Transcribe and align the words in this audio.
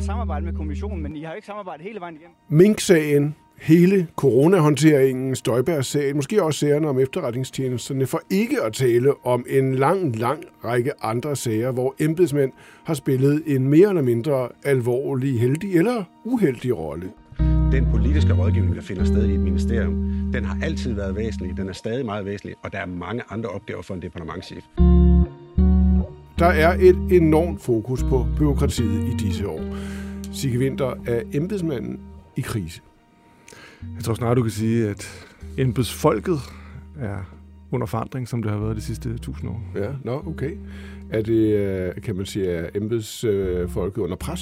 Vil 0.00 0.06
samarbejde 0.06 0.44
med 0.44 0.52
kommissionen, 0.52 1.02
men 1.02 1.16
I 1.16 1.22
har 1.22 1.30
jo 1.30 1.36
ikke 1.36 1.46
samarbejdet 1.46 1.84
hele 1.86 2.00
vejen 2.00 2.14
igennem. 2.14 2.34
Mink-sagen, 2.48 3.34
hele 3.60 4.06
coronahåndteringen, 4.16 5.36
Støjberg-sagen, 5.36 6.16
måske 6.16 6.42
også 6.42 6.58
sagerne 6.60 6.88
om 6.88 6.98
efterretningstjenesterne, 6.98 8.06
for 8.06 8.20
ikke 8.30 8.62
at 8.62 8.72
tale 8.72 9.26
om 9.26 9.44
en 9.48 9.74
lang, 9.74 10.16
lang 10.16 10.44
række 10.64 10.92
andre 11.02 11.36
sager, 11.36 11.70
hvor 11.72 11.94
embedsmænd 11.98 12.52
har 12.84 12.94
spillet 12.94 13.42
en 13.46 13.68
mere 13.68 13.88
eller 13.88 14.02
mindre 14.02 14.48
alvorlig, 14.64 15.40
heldig 15.40 15.76
eller 15.76 16.04
uheldig 16.24 16.78
rolle. 16.78 17.10
Den 17.72 17.86
politiske 17.90 18.32
rådgivning, 18.32 18.76
der 18.76 18.82
finder 18.82 19.04
sted 19.04 19.28
i 19.28 19.34
et 19.34 19.40
ministerium, 19.40 19.92
den 20.32 20.44
har 20.44 20.58
altid 20.62 20.94
været 20.94 21.16
væsentlig, 21.16 21.56
den 21.56 21.68
er 21.68 21.72
stadig 21.72 22.06
meget 22.06 22.24
væsentlig, 22.24 22.56
og 22.62 22.72
der 22.72 22.78
er 22.78 22.86
mange 22.86 23.22
andre 23.30 23.48
opgaver 23.48 23.82
for 23.82 23.94
en 23.94 24.02
departementchef. 24.02 24.64
Der 26.40 26.46
er 26.46 26.76
et 26.80 26.96
enormt 27.12 27.62
fokus 27.62 28.02
på 28.02 28.26
byråkratiet 28.38 29.08
i 29.08 29.26
disse 29.26 29.48
år. 29.48 29.60
Sigge 30.32 30.58
Winter 30.58 30.94
er 31.06 31.22
embedsmanden 31.32 32.00
i 32.36 32.40
krise. 32.40 32.80
Jeg 33.96 34.04
tror 34.04 34.14
snart, 34.14 34.36
du 34.36 34.42
kan 34.42 34.50
sige, 34.50 34.88
at 34.88 35.26
embedsfolket 35.58 36.38
er 37.00 37.16
under 37.70 37.86
forandring, 37.86 38.28
som 38.28 38.42
det 38.42 38.52
har 38.52 38.58
været 38.58 38.76
de 38.76 38.80
sidste 38.82 39.18
tusind 39.18 39.50
år. 39.50 39.62
Ja, 39.74 39.88
nå, 40.04 40.22
okay. 40.26 40.56
Er 41.10 41.22
det, 41.22 41.56
øh, 41.56 42.02
kan 42.02 42.16
man 42.16 42.26
sige, 42.26 42.50
er 42.50 42.68
embedsfolket 42.74 44.02
under 44.02 44.16
pres? 44.16 44.40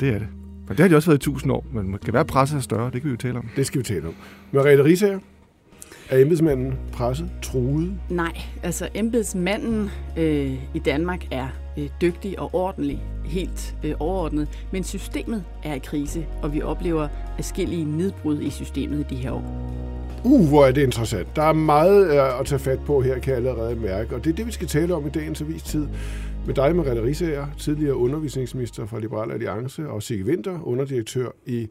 Det 0.00 0.08
er 0.08 0.18
det. 0.18 0.28
Men 0.68 0.68
det 0.68 0.80
har 0.80 0.88
de 0.88 0.96
også 0.96 1.10
været 1.10 1.18
i 1.18 1.24
tusind 1.24 1.52
år, 1.52 1.66
men 1.72 1.98
kan 2.04 2.14
være 2.14 2.24
presset 2.24 2.56
er 2.56 2.60
større, 2.60 2.90
det 2.90 3.02
kan 3.02 3.04
vi 3.04 3.10
jo 3.10 3.16
tale 3.16 3.38
om. 3.38 3.48
Det 3.56 3.66
skal 3.66 3.78
vi 3.78 3.84
tale 3.84 4.08
om. 4.08 4.14
Merete 4.52 4.84
Risager, 4.84 5.18
er 6.10 6.18
embedsmanden 6.18 6.78
presset, 6.92 7.30
truet? 7.42 7.94
Nej, 8.08 8.40
altså 8.62 8.88
embedsmanden 8.94 9.90
øh, 10.16 10.54
i 10.74 10.78
Danmark 10.78 11.26
er 11.30 11.48
øh, 11.78 11.88
dygtig 12.00 12.40
og 12.40 12.54
ordentlig, 12.54 13.02
helt 13.24 13.74
øh, 13.84 13.94
overordnet, 13.98 14.48
men 14.72 14.84
systemet 14.84 15.44
er 15.64 15.74
i 15.74 15.78
krise, 15.78 16.26
og 16.42 16.54
vi 16.54 16.62
oplever 16.62 17.08
forskellige 17.36 17.84
nedbrud 17.84 18.40
i 18.40 18.50
systemet 18.50 19.00
i 19.00 19.14
de 19.14 19.16
her 19.16 19.30
år. 19.30 19.76
Uh, 20.24 20.48
hvor 20.48 20.66
er 20.66 20.72
det 20.72 20.82
interessant. 20.82 21.36
Der 21.36 21.42
er 21.42 21.52
meget 21.52 22.06
øh, 22.06 22.40
at 22.40 22.46
tage 22.46 22.58
fat 22.58 22.80
på 22.86 23.00
her, 23.00 23.18
kan 23.18 23.30
jeg 23.30 23.36
allerede 23.36 23.76
mærke, 23.76 24.14
og 24.14 24.24
det 24.24 24.30
er 24.30 24.34
det, 24.34 24.46
vi 24.46 24.52
skal 24.52 24.68
tale 24.68 24.94
om 24.94 25.06
i 25.06 25.10
dagens 25.10 25.40
avistid. 25.40 25.86
Med 26.46 26.54
dig, 26.54 26.76
Merete 26.76 27.02
Risager, 27.02 27.46
tidligere 27.58 27.96
undervisningsminister 27.96 28.86
fra 28.86 29.00
Liberal 29.00 29.30
Alliance, 29.30 29.88
og 29.88 30.02
Sigge 30.02 30.24
Winter, 30.24 30.66
underdirektør 30.66 31.28
i 31.46 31.68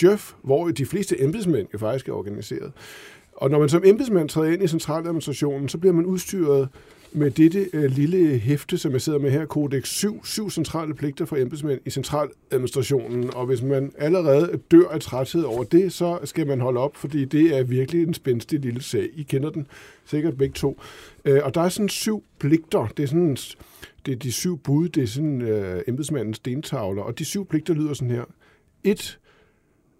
Djøf, 0.00 0.32
hvor 0.42 0.68
de 0.68 0.86
fleste 0.86 1.22
embedsmænd 1.22 1.68
jo 1.72 1.78
faktisk 1.78 2.08
er 2.08 2.12
organiseret. 2.12 2.72
Og 3.40 3.50
når 3.50 3.58
man 3.58 3.68
som 3.68 3.82
embedsmand 3.84 4.28
træder 4.28 4.52
ind 4.52 4.62
i 4.62 4.68
centraladministrationen, 4.68 5.68
så 5.68 5.78
bliver 5.78 5.92
man 5.92 6.06
udstyret 6.06 6.68
med 7.12 7.30
dette 7.30 7.66
øh, 7.72 7.84
lille 7.90 8.38
hæfte, 8.38 8.78
som 8.78 8.92
jeg 8.92 9.00
sidder 9.00 9.18
med 9.18 9.30
her, 9.30 9.46
Kodex 9.46 9.88
7, 9.88 10.24
syv 10.24 10.50
centrale 10.50 10.94
pligter 10.94 11.24
for 11.24 11.36
embedsmænd 11.36 11.80
i 11.84 11.90
centraladministrationen. 11.90 13.34
Og 13.34 13.46
hvis 13.46 13.62
man 13.62 13.92
allerede 13.98 14.60
dør 14.70 14.88
af 14.88 15.00
træthed 15.00 15.42
over 15.42 15.64
det, 15.64 15.92
så 15.92 16.18
skal 16.24 16.46
man 16.46 16.60
holde 16.60 16.80
op, 16.80 16.96
fordi 16.96 17.24
det 17.24 17.58
er 17.58 17.62
virkelig 17.62 18.02
en 18.02 18.14
spændstig 18.14 18.60
lille 18.60 18.82
sag. 18.82 19.08
I 19.14 19.22
kender 19.22 19.50
den 19.50 19.66
sikkert 20.04 20.36
begge 20.36 20.54
to. 20.54 20.80
Øh, 21.24 21.40
og 21.44 21.54
der 21.54 21.60
er 21.60 21.68
sådan 21.68 21.88
syv 21.88 22.24
pligter. 22.38 22.86
Det 22.96 23.02
er 23.02 23.06
sådan 23.06 23.36
det 24.06 24.12
er 24.12 24.18
de 24.18 24.32
syv 24.32 24.58
bud, 24.58 24.88
det 24.88 25.02
er 25.02 25.06
sådan 25.06 25.42
øh, 25.42 25.82
embedsmandens 25.88 26.36
stentavler. 26.36 27.02
Og 27.02 27.18
de 27.18 27.24
syv 27.24 27.46
pligter 27.46 27.74
lyder 27.74 27.94
sådan 27.94 28.10
her. 28.10 28.24
1. 28.84 29.18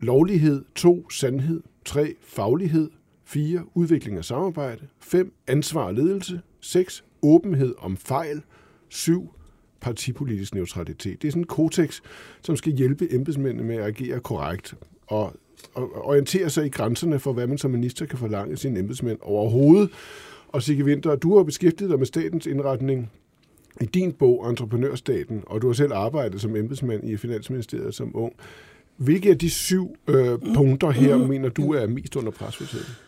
Lovlighed. 0.01 0.65
2. 0.75 1.11
Sandhed. 1.11 1.61
3. 1.85 2.15
Faglighed. 2.23 2.91
4. 3.29 3.65
Udvikling 3.75 4.19
af 4.19 4.25
samarbejde. 4.25 4.87
5. 5.01 5.33
Ansvar 5.47 5.85
og 5.85 5.95
ledelse. 5.95 6.41
6. 6.61 7.05
Åbenhed 7.23 7.75
om 7.79 7.97
fejl. 7.97 8.43
7. 8.89 9.35
Partipolitisk 9.81 10.55
neutralitet. 10.55 11.23
Det 11.23 11.29
er 11.29 11.33
sådan 11.33 11.43
en 11.43 11.47
kodex, 11.47 12.01
som 12.43 12.57
skal 12.57 12.73
hjælpe 12.73 13.15
embedsmændene 13.15 13.65
med 13.65 13.77
at 13.77 13.85
agere 13.85 14.21
korrekt 14.21 14.75
og, 15.07 15.33
og 15.75 16.07
orientere 16.07 16.51
sig 16.51 16.67
i 16.67 16.69
grænserne 16.69 17.19
for, 17.19 17.33
hvad 17.33 17.47
man 17.47 17.59
som 17.59 17.71
minister 17.71 18.07
kan 18.07 18.19
forlange 18.19 18.57
sine 18.57 18.79
embedsmænd 18.79 19.19
overhovedet. 19.23 19.91
Og 20.49 20.63
Sigge 20.63 20.85
Winter, 20.85 21.17
du 21.17 21.37
har 21.37 21.45
beskæftiget 21.45 21.91
dig 21.91 21.99
med 21.99 22.07
statens 22.07 22.47
indretning 22.47 23.11
i 23.81 23.85
din 23.85 24.13
bog 24.13 24.51
Entreprenørstaten, 24.51 25.43
og 25.47 25.63
du 25.63 25.67
har 25.67 25.75
selv 25.75 25.93
arbejdet 25.93 26.41
som 26.41 26.57
embedsmand 26.57 27.09
i 27.09 27.17
Finansministeriet 27.17 27.95
som 27.95 28.11
ung. 28.17 28.33
Hvilke 28.97 29.31
af 29.31 29.39
de 29.39 29.51
syv 29.51 29.97
øh, 30.09 30.39
punkter 30.55 30.91
her 30.91 31.17
mener 31.29 31.49
du 31.49 31.73
er 31.73 31.87
mest 31.87 32.17
under 32.17 32.31
pres 32.31 32.57
for 32.57 32.65
tiden? 32.65 33.08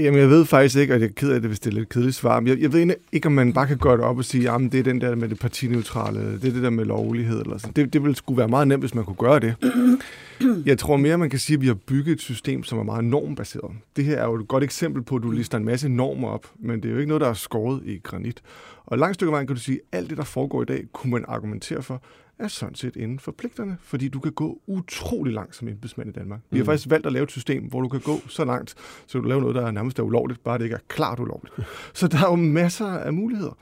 Jamen, 0.00 0.20
jeg 0.20 0.30
ved 0.30 0.44
faktisk 0.44 0.76
ikke, 0.76 0.94
og 0.94 1.00
jeg 1.00 1.06
er 1.06 1.12
ked 1.12 1.32
af 1.32 1.40
det, 1.40 1.50
hvis 1.50 1.60
det 1.60 1.70
er 1.70 1.74
lidt 1.74 1.88
kedeligt 1.88 2.16
svar, 2.16 2.40
men 2.40 2.48
jeg, 2.48 2.60
jeg 2.60 2.72
ved 2.72 2.94
ikke, 3.12 3.26
om 3.26 3.32
man 3.32 3.52
bare 3.52 3.66
kan 3.66 3.78
gøre 3.78 3.96
det 3.96 4.04
op 4.04 4.18
og 4.18 4.24
sige, 4.24 4.50
at 4.50 4.60
det 4.60 4.74
er 4.74 4.82
den 4.82 5.00
der 5.00 5.14
med 5.14 5.28
det 5.28 5.38
partineutrale, 5.38 6.20
det 6.20 6.44
er 6.48 6.52
det 6.52 6.62
der 6.62 6.70
med 6.70 6.84
lovlighed, 6.84 7.40
eller 7.40 7.58
sådan. 7.58 7.72
Det, 7.76 7.92
det 7.92 8.02
ville 8.02 8.16
skulle 8.16 8.38
være 8.38 8.48
meget 8.48 8.68
nemt, 8.68 8.82
hvis 8.82 8.94
man 8.94 9.04
kunne 9.04 9.16
gøre 9.16 9.40
det. 9.40 9.54
Jeg 10.66 10.78
tror 10.78 10.96
mere, 10.96 11.18
man 11.18 11.30
kan 11.30 11.38
sige, 11.38 11.54
at 11.54 11.60
vi 11.60 11.66
har 11.66 11.74
bygget 11.74 12.12
et 12.12 12.20
system, 12.20 12.64
som 12.64 12.78
er 12.78 12.82
meget 12.82 13.04
normbaseret. 13.04 13.72
Det 13.96 14.04
her 14.04 14.16
er 14.16 14.24
jo 14.24 14.34
et 14.34 14.48
godt 14.48 14.64
eksempel 14.64 15.02
på, 15.02 15.16
at 15.16 15.22
du 15.22 15.30
lister 15.30 15.58
en 15.58 15.64
masse 15.64 15.88
normer 15.88 16.28
op, 16.28 16.46
men 16.58 16.82
det 16.82 16.88
er 16.88 16.92
jo 16.92 16.98
ikke 16.98 17.08
noget, 17.08 17.20
der 17.20 17.28
er 17.28 17.34
skåret 17.34 17.82
i 17.84 17.98
granit. 18.02 18.42
Og 18.86 18.98
langt 18.98 19.14
stykke 19.14 19.32
vejen 19.32 19.46
kan 19.46 19.56
du 19.56 19.62
sige, 19.62 19.80
at 19.92 19.98
alt 19.98 20.10
det, 20.10 20.18
der 20.18 20.24
foregår 20.24 20.62
i 20.62 20.64
dag, 20.64 20.84
kunne 20.92 21.10
man 21.10 21.24
argumentere 21.28 21.82
for, 21.82 22.02
er 22.40 22.48
sådan 22.48 22.74
set 22.74 22.96
inden 22.96 23.18
for 23.18 23.32
pligterne, 23.32 23.76
fordi 23.82 24.08
du 24.08 24.20
kan 24.20 24.32
gå 24.32 24.60
utrolig 24.66 25.32
langt 25.34 25.56
som 25.56 25.68
embedsmand 25.68 26.08
i 26.08 26.12
Danmark. 26.12 26.40
Vi 26.50 26.58
har 26.58 26.64
mm. 26.64 26.66
faktisk 26.66 26.90
valgt 26.90 27.06
at 27.06 27.12
lave 27.12 27.24
et 27.24 27.30
system, 27.30 27.64
hvor 27.64 27.80
du 27.80 27.88
kan 27.88 28.00
gå 28.00 28.20
så 28.28 28.44
langt, 28.44 28.74
så 29.06 29.18
du 29.18 29.24
laver 29.28 29.40
noget, 29.40 29.54
der 29.56 29.66
er 29.66 29.70
nærmest 29.70 29.98
er 29.98 30.02
ulovligt, 30.02 30.44
bare 30.44 30.58
det 30.58 30.64
ikke 30.64 30.74
er 30.74 30.80
klart 30.88 31.20
ulovligt. 31.20 31.54
Så 31.94 32.08
der 32.08 32.18
er 32.18 32.30
jo 32.30 32.36
masser 32.36 32.86
af 32.86 33.12
muligheder. 33.12 33.56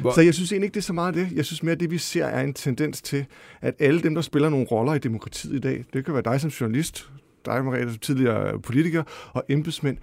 Hvor? 0.00 0.12
Så 0.12 0.20
jeg 0.20 0.34
synes 0.34 0.52
egentlig 0.52 0.66
ikke, 0.66 0.74
det 0.74 0.80
er 0.80 0.84
så 0.84 0.92
meget 0.92 1.14
det. 1.14 1.28
Jeg 1.32 1.44
synes 1.44 1.62
mere, 1.62 1.72
at 1.72 1.80
det 1.80 1.90
vi 1.90 1.98
ser 1.98 2.24
er 2.24 2.44
en 2.44 2.54
tendens 2.54 3.02
til, 3.02 3.26
at 3.60 3.74
alle 3.78 4.02
dem, 4.02 4.14
der 4.14 4.22
spiller 4.22 4.48
nogle 4.48 4.66
roller 4.66 4.94
i 4.94 4.98
demokratiet 4.98 5.54
i 5.54 5.60
dag, 5.60 5.84
det 5.92 6.04
kan 6.04 6.14
være 6.14 6.22
dig 6.22 6.40
som 6.40 6.50
journalist, 6.50 7.10
dig, 7.44 7.64
Maria, 7.64 7.88
som 7.88 7.98
tidligere 7.98 8.60
politiker, 8.60 9.02
og 9.32 9.44
embedsmænd, 9.48 9.98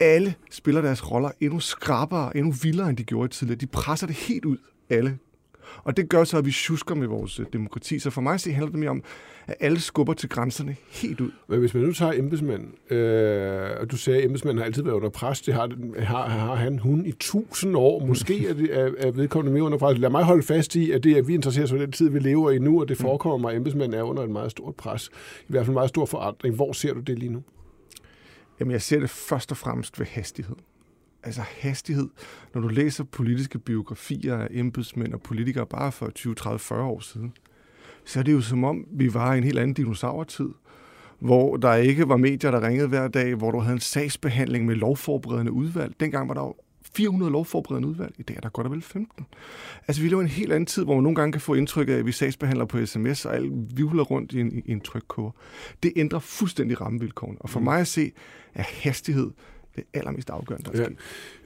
alle 0.00 0.34
spiller 0.50 0.80
deres 0.80 1.10
roller 1.10 1.30
endnu 1.40 1.60
skrappere, 1.60 2.36
endnu 2.36 2.52
vildere, 2.62 2.88
end 2.88 2.96
de 2.96 3.04
gjorde 3.04 3.28
tidligere. 3.28 3.58
De 3.58 3.66
presser 3.66 4.06
det 4.06 4.16
helt 4.16 4.44
ud, 4.44 4.56
alle 4.90 5.18
og 5.84 5.96
det 5.96 6.08
gør 6.08 6.24
så, 6.24 6.38
at 6.38 6.44
vi 6.44 6.52
tjusker 6.52 6.94
med 6.94 7.06
vores 7.06 7.40
øh, 7.40 7.46
demokrati. 7.52 7.98
Så 7.98 8.10
for 8.10 8.20
mig 8.20 8.40
så 8.40 8.50
handler 8.50 8.70
det 8.70 8.78
mere 8.78 8.90
om, 8.90 9.02
at 9.46 9.56
alle 9.60 9.80
skubber 9.80 10.14
til 10.14 10.28
grænserne 10.28 10.76
helt 10.88 11.20
ud. 11.20 11.30
Men 11.48 11.58
hvis 11.58 11.74
man 11.74 11.82
nu 11.82 11.92
tager 11.92 12.12
embedsmænd, 12.12 12.92
øh, 12.92 13.70
og 13.80 13.90
du 13.90 13.96
sagde, 13.96 14.18
at 14.18 14.24
embedsmænd 14.24 14.58
har 14.58 14.64
altid 14.64 14.82
været 14.82 14.94
under 14.94 15.08
pres, 15.08 15.40
det 15.40 15.54
har, 15.54 15.68
har, 15.98 16.28
har 16.28 16.54
han, 16.54 16.78
hun 16.78 17.06
i 17.06 17.12
tusind 17.12 17.76
år. 17.76 18.06
Måske 18.06 18.48
er, 18.48 18.54
det, 18.54 18.78
er, 18.78 18.90
er 18.98 19.10
vedkommende 19.10 19.52
mere 19.52 19.62
under 19.62 19.78
pres. 19.78 19.98
Lad 19.98 20.10
mig 20.10 20.24
holde 20.24 20.42
fast 20.42 20.76
i, 20.76 20.90
at 20.90 21.04
det, 21.04 21.16
at 21.16 21.28
vi 21.28 21.34
interesserer 21.34 21.64
os 21.64 21.70
for 21.70 21.78
den 21.78 21.92
tid, 21.92 22.08
vi 22.08 22.18
lever 22.18 22.50
i 22.50 22.58
nu, 22.58 22.80
og 22.80 22.88
det 22.88 22.98
mm. 22.98 23.02
forekommer 23.02 23.38
mig, 23.38 23.50
at 23.50 23.56
embedsmænd 23.56 23.94
er 23.94 24.02
under 24.02 24.22
en 24.22 24.32
meget 24.32 24.50
stort 24.50 24.74
pres. 24.74 25.10
I 25.40 25.44
hvert 25.48 25.60
fald 25.60 25.68
en 25.70 25.74
meget 25.74 25.88
stor 25.88 26.06
forandring. 26.06 26.54
Hvor 26.54 26.72
ser 26.72 26.94
du 26.94 27.00
det 27.00 27.18
lige 27.18 27.32
nu? 27.32 27.42
Jamen, 28.60 28.72
jeg 28.72 28.82
ser 28.82 29.00
det 29.00 29.10
først 29.10 29.50
og 29.50 29.56
fremmest 29.56 29.98
ved 29.98 30.06
hastighed 30.06 30.56
altså 31.22 31.42
hastighed. 31.60 32.08
Når 32.54 32.60
du 32.60 32.68
læser 32.68 33.04
politiske 33.04 33.58
biografier 33.58 34.36
af 34.36 34.48
embedsmænd 34.50 35.14
og 35.14 35.20
politikere 35.20 35.66
bare 35.66 35.92
for 35.92 36.10
20, 36.10 36.34
30, 36.34 36.58
40 36.58 36.84
år 36.84 37.00
siden, 37.00 37.32
så 38.04 38.18
er 38.18 38.22
det 38.22 38.32
jo 38.32 38.40
som 38.40 38.64
om, 38.64 38.86
vi 38.92 39.14
var 39.14 39.34
i 39.34 39.38
en 39.38 39.44
helt 39.44 39.58
anden 39.58 39.74
dinosaurtid, 39.74 40.48
hvor 41.18 41.56
der 41.56 41.74
ikke 41.74 42.08
var 42.08 42.16
medier, 42.16 42.50
der 42.50 42.66
ringede 42.66 42.88
hver 42.88 43.08
dag, 43.08 43.34
hvor 43.34 43.50
du 43.50 43.58
havde 43.58 43.74
en 43.74 43.80
sagsbehandling 43.80 44.66
med 44.66 44.74
lovforberedende 44.74 45.52
udvalg. 45.52 45.94
Dengang 46.00 46.28
var 46.28 46.34
der 46.34 46.40
jo 46.40 46.54
400 46.94 47.32
lovforberedende 47.32 47.88
udvalg. 47.88 48.14
I 48.18 48.22
dag 48.22 48.36
er 48.36 48.40
der 48.40 48.48
godt 48.48 48.66
og 48.66 48.72
vel 48.72 48.82
15. 48.82 49.26
Altså, 49.88 50.02
vi 50.02 50.08
lever 50.08 50.20
i 50.20 50.24
en 50.24 50.30
helt 50.30 50.52
anden 50.52 50.66
tid, 50.66 50.84
hvor 50.84 50.94
man 50.94 51.02
nogle 51.02 51.16
gange 51.16 51.32
kan 51.32 51.40
få 51.40 51.54
indtryk 51.54 51.88
af, 51.88 51.92
at 51.92 52.06
vi 52.06 52.12
sagsbehandler 52.12 52.64
på 52.64 52.86
sms, 52.86 53.24
og 53.24 53.34
alt 53.34 53.76
vivler 53.76 54.02
rundt 54.02 54.32
i 54.32 54.40
en, 54.40 54.62
i 54.64 54.72
en 54.72 54.80
trykkoger. 54.80 55.30
Det 55.82 55.92
ændrer 55.96 56.18
fuldstændig 56.18 56.80
rammevilkårene. 56.80 57.38
Og 57.40 57.50
for 57.50 57.60
mm. 57.60 57.64
mig 57.64 57.80
at 57.80 57.86
se, 57.86 58.12
er 58.54 58.64
hastighed 58.82 59.30
det 59.76 59.84
allermest 59.94 60.30
afgørende, 60.30 60.72
der 60.72 60.84
er 60.84 60.88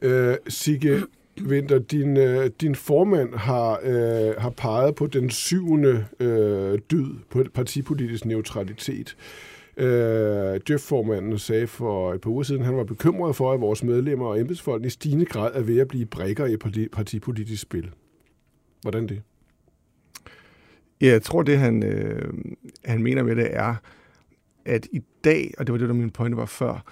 ja. 0.02 0.30
Øh, 0.32 0.36
Sigge 0.48 1.02
Winter, 1.42 1.78
din, 1.78 2.16
øh, 2.16 2.50
din 2.60 2.74
formand 2.74 3.34
har, 3.34 3.80
øh, 3.82 4.34
har 4.38 4.50
peget 4.50 4.94
på 4.94 5.06
den 5.06 5.30
syvende 5.30 6.06
øh, 6.20 6.78
dyd 6.90 7.14
på 7.30 7.44
partipolitisk 7.54 8.24
neutralitet. 8.24 9.16
Øh, 9.76 10.60
Jeff-formanden 10.70 11.38
sagde 11.38 11.66
for 11.66 12.14
et 12.14 12.20
par 12.20 12.30
uger 12.30 12.42
siden, 12.42 12.60
at 12.60 12.66
han 12.66 12.76
var 12.76 12.84
bekymret 12.84 13.36
for, 13.36 13.52
at 13.52 13.60
vores 13.60 13.82
medlemmer 13.82 14.26
og 14.26 14.40
embedsfolk 14.40 14.84
i 14.84 14.90
stigende 14.90 15.24
grad 15.24 15.50
er 15.54 15.60
ved 15.60 15.78
at 15.78 15.88
blive 15.88 16.06
brækker 16.06 16.46
i 16.46 16.56
parti, 16.56 16.88
partipolitisk 16.88 17.62
spil. 17.62 17.90
Hvordan 18.82 19.06
det? 19.08 19.22
Ja, 21.00 21.06
jeg 21.06 21.22
tror, 21.22 21.42
det 21.42 21.58
han, 21.58 21.82
øh, 21.82 22.32
han 22.84 23.02
mener 23.02 23.22
med 23.22 23.36
det 23.36 23.56
er, 23.56 23.74
at 24.64 24.86
i 24.92 25.02
dag, 25.24 25.54
og 25.58 25.66
det 25.66 25.72
var 25.72 25.78
det, 25.78 25.88
der 25.88 25.94
min 25.94 26.10
pointe 26.10 26.36
var 26.36 26.46
før, 26.46 26.84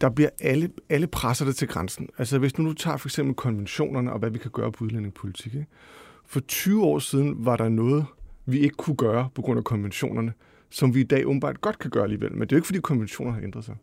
der 0.00 0.10
bliver 0.10 0.30
alle, 0.40 0.70
alle 0.88 1.06
presser 1.06 1.44
det 1.44 1.56
til 1.56 1.68
grænsen. 1.68 2.08
Altså 2.18 2.38
hvis 2.38 2.58
nu 2.58 2.64
du 2.64 2.72
tager 2.72 2.96
for 2.96 3.08
eksempel 3.08 3.34
konventionerne 3.34 4.12
og 4.12 4.18
hvad 4.18 4.30
vi 4.30 4.38
kan 4.38 4.50
gøre 4.50 4.72
på 4.72 4.84
udlændingepolitik. 4.84 5.54
Ikke? 5.54 5.66
For 6.26 6.40
20 6.40 6.84
år 6.84 6.98
siden 6.98 7.34
var 7.38 7.56
der 7.56 7.68
noget, 7.68 8.04
vi 8.46 8.58
ikke 8.58 8.76
kunne 8.76 8.96
gøre 8.96 9.28
på 9.34 9.42
grund 9.42 9.58
af 9.58 9.64
konventionerne, 9.64 10.32
som 10.70 10.94
vi 10.94 11.00
i 11.00 11.04
dag 11.04 11.26
åbenbart 11.26 11.60
godt 11.60 11.78
kan 11.78 11.90
gøre 11.90 12.02
alligevel. 12.02 12.32
Men 12.32 12.40
det 12.40 12.52
er 12.52 12.56
jo 12.56 12.58
ikke, 12.58 12.66
fordi 12.66 12.80
konventioner 12.80 13.32
har 13.32 13.40
ændret 13.40 13.64
sig. 13.64 13.76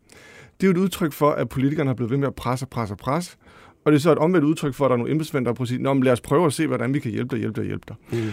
Det 0.60 0.66
er 0.66 0.68
jo 0.68 0.70
et 0.70 0.82
udtryk 0.82 1.12
for, 1.12 1.30
at 1.30 1.48
politikerne 1.48 1.88
har 1.88 1.94
blevet 1.94 2.10
ved 2.10 2.18
med 2.18 2.28
at 2.28 2.34
presse, 2.34 2.66
presse, 2.66 2.96
presse. 2.96 3.36
Og 3.84 3.92
det 3.92 3.98
er 3.98 4.00
så 4.00 4.12
et 4.12 4.18
omvendt 4.18 4.46
udtryk 4.46 4.74
for, 4.74 4.84
at 4.84 4.88
der 4.88 4.92
er 4.92 4.98
nogle 4.98 5.12
embedsmænd, 5.12 5.44
der 5.44 5.48
har 5.48 5.54
prøvet 5.54 5.80
Nå, 5.80 5.94
men 5.94 6.02
lad 6.02 6.12
os 6.12 6.20
prøve 6.20 6.46
at 6.46 6.52
se, 6.52 6.66
hvordan 6.66 6.94
vi 6.94 6.98
kan 6.98 7.10
hjælpe 7.10 7.36
dig, 7.36 7.38
hjælpe 7.38 7.60
dig, 7.60 7.66
hjælpe 7.66 7.84
dig. 7.88 7.96
Mm. 8.12 8.30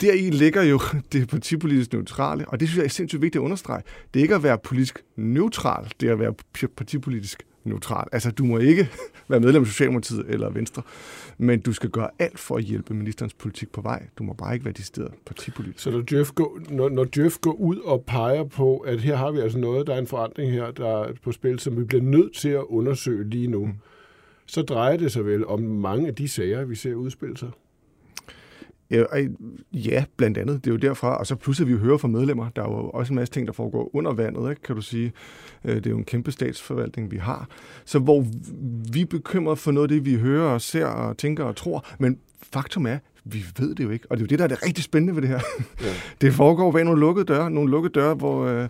Deri 0.00 0.30
ligger 0.30 0.62
jo 0.62 0.80
det 1.12 1.28
partipolitisk 1.28 1.92
neutrale, 1.92 2.48
og 2.48 2.60
det 2.60 2.68
synes 2.68 2.78
jeg 2.78 2.84
er 2.84 2.88
sindssygt 2.88 3.22
vigtigt 3.22 3.40
at 3.40 3.44
understrege. 3.44 3.82
Det 4.14 4.20
er 4.20 4.22
ikke 4.22 4.34
at 4.34 4.42
være 4.42 4.58
politisk 4.58 5.04
neutral, 5.16 5.92
det 6.00 6.08
er 6.08 6.12
at 6.12 6.18
være 6.18 6.34
partipolitisk 6.76 7.42
neutral. 7.64 8.08
Altså, 8.12 8.30
du 8.30 8.44
må 8.44 8.58
ikke 8.58 8.88
være 9.28 9.40
medlem 9.40 9.62
af 9.62 9.66
Socialdemokratiet 9.66 10.24
eller 10.28 10.50
Venstre, 10.50 10.82
men 11.38 11.60
du 11.60 11.72
skal 11.72 11.90
gøre 11.90 12.10
alt 12.18 12.38
for 12.38 12.56
at 12.56 12.62
hjælpe 12.62 12.94
ministerens 12.94 13.34
politik 13.34 13.72
på 13.72 13.80
vej. 13.80 14.06
Du 14.18 14.24
må 14.24 14.32
bare 14.32 14.54
ikke 14.54 14.64
være 14.64 14.74
decideret 14.74 15.12
partipolitisk. 15.26 15.78
Så 15.78 15.90
når 15.90 16.16
Jeff, 16.16 16.30
går, 16.30 16.58
når, 16.70 16.88
når 16.88 17.06
Jeff 17.16 17.38
går 17.40 17.52
ud 17.52 17.76
og 17.76 18.04
peger 18.04 18.44
på, 18.44 18.78
at 18.78 19.00
her 19.00 19.16
har 19.16 19.30
vi 19.30 19.40
altså 19.40 19.58
noget, 19.58 19.86
der 19.86 19.94
er 19.94 19.98
en 19.98 20.06
forandring 20.06 20.52
her, 20.52 20.70
der 20.70 20.88
er 20.88 21.12
på 21.22 21.32
spil, 21.32 21.58
som 21.58 21.76
vi 21.76 21.84
bliver 21.84 22.02
nødt 22.02 22.34
til 22.34 22.48
at 22.48 22.64
undersøge 22.68 23.30
lige 23.30 23.46
nu, 23.46 23.66
mm. 23.66 23.72
så 24.46 24.62
drejer 24.62 24.96
det 24.96 25.12
sig 25.12 25.26
vel 25.26 25.46
om 25.46 25.60
mange 25.60 26.08
af 26.08 26.14
de 26.14 26.28
sager, 26.28 26.64
vi 26.64 26.74
ser 26.74 26.94
udspille 26.94 27.36
sig? 27.36 27.50
Ja, 29.72 30.04
blandt 30.16 30.38
andet. 30.38 30.64
Det 30.64 30.70
er 30.70 30.74
jo 30.74 30.78
derfra. 30.78 31.16
Og 31.16 31.26
så 31.26 31.36
pludselig 31.36 31.68
vi 31.68 31.72
jo 31.72 31.78
hører 31.78 31.98
fra 31.98 32.08
medlemmer. 32.08 32.48
Der 32.56 32.62
er 32.62 32.68
jo 32.68 32.90
også 32.90 33.12
en 33.12 33.16
masse 33.16 33.34
ting, 33.34 33.46
der 33.46 33.52
foregår 33.52 33.90
under 33.96 34.12
vandet, 34.12 34.50
ikke, 34.50 34.62
kan 34.62 34.76
du 34.76 34.82
sige. 34.82 35.12
Øh, 35.64 35.76
det 35.76 35.86
er 35.86 35.90
jo 35.90 35.98
en 35.98 36.04
kæmpe 36.04 36.32
statsforvaltning, 36.32 37.10
vi 37.10 37.16
har. 37.16 37.48
Så 37.84 37.98
hvor 37.98 38.26
vi 38.92 39.00
er 39.00 39.06
bekymret 39.06 39.58
for 39.58 39.72
noget 39.72 39.90
af 39.90 39.94
det, 39.94 40.04
vi 40.04 40.14
hører 40.14 40.50
og 40.50 40.60
ser 40.60 40.86
og 40.86 41.18
tænker 41.18 41.44
og 41.44 41.56
tror. 41.56 41.86
Men 41.98 42.18
faktum 42.52 42.86
er, 42.86 42.98
vi 43.24 43.44
ved 43.58 43.74
det 43.74 43.84
jo 43.84 43.90
ikke. 43.90 44.06
Og 44.10 44.16
det 44.16 44.22
er 44.22 44.24
jo 44.24 44.28
det, 44.28 44.38
der 44.38 44.44
er 44.44 44.48
det 44.48 44.66
rigtig 44.66 44.84
spændende 44.84 45.14
ved 45.14 45.22
det 45.22 45.30
her. 45.30 45.40
Ja. 45.82 45.92
Det 46.20 46.32
foregår 46.32 46.72
ved 46.72 46.84
nogle 46.84 47.00
lukkede 47.00 47.26
døre. 47.26 47.50
Nogle 47.50 47.70
lukkede 47.70 47.92
døre, 47.92 48.14
hvor, 48.14 48.44
øh, 48.46 48.68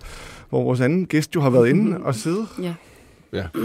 hvor 0.48 0.62
vores 0.62 0.80
anden 0.80 1.06
gæst 1.06 1.34
jo 1.34 1.40
har 1.40 1.50
været 1.50 1.68
inde 1.68 1.98
og 1.98 2.14
sidde. 2.14 2.46
Ja. 2.62 2.74
ja. 3.32 3.46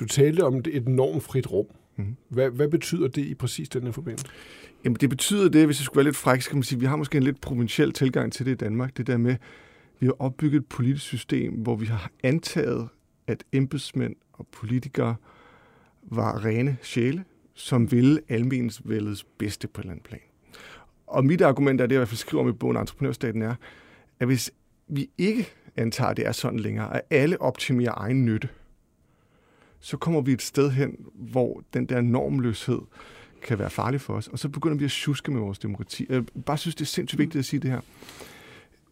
Du 0.00 0.06
talte 0.06 0.44
om 0.44 0.62
et 0.70 0.88
normfrit 0.88 1.50
rum. 1.52 1.66
Mhm. 1.96 2.16
Hvad, 2.28 2.50
hvad 2.50 2.68
betyder 2.68 3.08
det 3.08 3.22
i 3.22 3.34
præcis 3.34 3.68
den 3.68 3.82
her 3.82 3.92
forbindelse? 3.92 4.26
Jamen 4.84 4.96
det 5.00 5.10
betyder 5.10 5.48
det, 5.48 5.66
hvis 5.66 5.80
jeg 5.80 5.84
skulle 5.84 5.96
være 5.96 6.04
lidt 6.04 6.16
fræk, 6.16 6.42
så 6.42 6.50
kan 6.50 6.56
man 6.56 6.62
sige, 6.62 6.76
at 6.76 6.80
vi 6.80 6.86
har 6.86 6.96
måske 6.96 7.16
en 7.16 7.22
lidt 7.22 7.40
provinciel 7.40 7.92
tilgang 7.92 8.32
til 8.32 8.46
det 8.46 8.52
i 8.52 8.54
Danmark. 8.54 8.96
Det 8.96 9.06
der 9.06 9.16
med, 9.16 9.36
vi 10.00 10.06
har 10.06 10.14
opbygget 10.18 10.60
et 10.60 10.66
politisk 10.66 11.04
system, 11.04 11.52
hvor 11.52 11.76
vi 11.76 11.86
har 11.86 12.10
antaget, 12.22 12.88
at 13.26 13.44
embedsmænd 13.52 14.16
og 14.32 14.46
politikere 14.46 15.16
var 16.02 16.44
rene 16.44 16.76
sjæle, 16.82 17.24
som 17.54 17.92
ville 17.92 18.20
almensvældets 18.28 19.24
bedste 19.38 19.68
på 19.68 19.80
et 19.80 19.84
eller 19.84 19.92
andet 19.92 20.04
plan. 20.04 20.20
Og 21.06 21.24
mit 21.24 21.40
argument 21.40 21.80
er 21.80 21.86
det, 21.86 21.94
jeg 21.94 21.98
i 21.98 22.00
hvert 22.00 22.08
fald 22.08 22.16
skriver 22.16 22.44
om 22.44 22.50
i 22.50 22.52
bogen 22.52 22.76
Entreprenørstaten, 22.76 23.42
er, 23.42 23.54
at 24.20 24.26
hvis 24.26 24.50
vi 24.88 25.10
ikke 25.18 25.48
antager, 25.76 26.10
at 26.10 26.16
det 26.16 26.26
er 26.26 26.32
sådan 26.32 26.60
længere, 26.60 26.94
at 26.94 27.02
alle 27.10 27.42
optimerer 27.42 27.94
egen 27.96 28.24
nytte, 28.24 28.48
så 29.80 29.96
kommer 29.96 30.20
vi 30.20 30.32
et 30.32 30.42
sted 30.42 30.70
hen, 30.70 30.96
hvor 31.14 31.62
den 31.74 31.86
der 31.86 32.00
normløshed 32.00 32.80
kan 33.42 33.58
være 33.58 33.70
farlig 33.70 34.00
for 34.00 34.14
os, 34.14 34.28
og 34.28 34.38
så 34.38 34.48
begynder 34.48 34.76
vi 34.76 34.84
at 34.84 34.90
tjuske 34.90 35.30
med 35.30 35.40
vores 35.40 35.58
demokrati. 35.58 36.06
Jeg 36.08 36.24
bare 36.46 36.58
synes, 36.58 36.74
det 36.74 36.82
er 36.82 36.86
sindssygt 36.86 37.18
vigtigt 37.18 37.38
at 37.38 37.44
sige 37.44 37.60
det 37.60 37.70
her. 37.70 37.80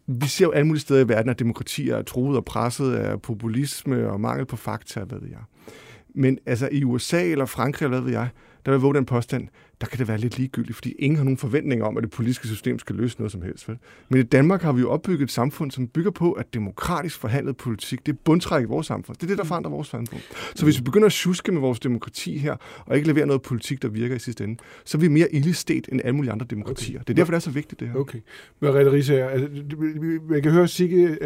Vi 0.07 0.27
ser 0.27 0.45
jo 0.45 0.51
alle 0.51 0.67
mulige 0.67 0.81
steder 0.81 1.05
i 1.05 1.07
verden, 1.07 1.29
at 1.29 1.39
demokratier 1.39 1.95
er 1.95 2.01
truet 2.01 2.37
og 2.37 2.45
presset 2.45 2.93
af 2.93 3.21
populisme 3.21 4.09
og 4.09 4.21
mangel 4.21 4.45
på 4.45 4.55
fakta, 4.55 5.03
hvad 5.03 5.19
ved 5.19 5.29
jeg. 5.29 5.39
Men 6.15 6.39
altså 6.45 6.69
i 6.71 6.83
USA 6.83 7.23
eller 7.23 7.45
Frankrig, 7.45 7.85
eller 7.85 7.99
hvad 7.99 8.11
ved 8.11 8.19
jeg, 8.19 8.29
der 8.65 8.71
vil 8.71 8.79
våge 8.79 8.95
den 8.95 9.05
påstand, 9.05 9.47
der 9.81 9.87
kan 9.87 9.99
det 9.99 10.07
være 10.07 10.17
lidt 10.17 10.37
ligegyldigt, 10.37 10.75
fordi 10.75 10.91
ingen 10.91 11.17
har 11.17 11.23
nogen 11.23 11.37
forventninger 11.37 11.85
om, 11.85 11.97
at 11.97 12.03
det 12.03 12.11
politiske 12.11 12.47
system 12.47 12.79
skal 12.79 12.95
løse 12.95 13.17
noget 13.17 13.31
som 13.31 13.41
helst. 13.41 13.69
Vel? 13.69 13.77
Men 14.09 14.19
i 14.19 14.23
Danmark 14.23 14.61
har 14.61 14.71
vi 14.71 14.81
jo 14.81 14.89
opbygget 14.89 15.21
et 15.21 15.31
samfund, 15.31 15.71
som 15.71 15.87
bygger 15.87 16.11
på, 16.11 16.31
at 16.31 16.53
demokratisk 16.53 17.19
forhandlet 17.19 17.57
politik, 17.57 18.05
det 18.05 18.11
er 18.11 18.17
bundtræk 18.23 18.63
i 18.63 18.65
vores 18.65 18.87
samfund. 18.87 19.17
Det 19.17 19.23
er 19.23 19.27
det, 19.27 19.37
der 19.37 19.43
forandrer 19.43 19.71
vores 19.71 19.87
samfund. 19.87 20.21
Så 20.55 20.65
hvis 20.65 20.77
vi 20.77 20.83
begynder 20.83 21.05
at 21.05 21.11
tjuske 21.11 21.51
med 21.51 21.61
vores 21.61 21.79
demokrati 21.79 22.37
her, 22.37 22.55
og 22.85 22.95
ikke 22.95 23.07
levere 23.07 23.25
noget 23.25 23.41
politik, 23.41 23.81
der 23.81 23.87
virker 23.87 24.15
i 24.15 24.19
sidste 24.19 24.43
ende, 24.43 24.57
så 24.85 24.97
er 24.97 24.99
vi 24.99 25.07
mere 25.07 25.35
illistet 25.35 25.89
end 25.91 26.01
alle 26.03 26.15
mulige 26.15 26.31
andre 26.31 26.45
demokratier. 26.49 26.99
Okay. 26.99 27.03
Det 27.07 27.13
er 27.13 27.15
derfor, 27.15 27.31
det 27.31 27.35
er 27.35 27.39
så 27.39 27.49
vigtigt, 27.49 27.79
det 27.79 27.87
her. 27.87 27.95
Okay. 27.95 28.19
Merete 28.59 28.91
Risse, 28.91 29.23
altså, 29.23 29.49
man 30.29 30.41
kan 30.41 30.51
høre, 30.51 30.63
at 30.63 30.69
Sigge 30.69 31.17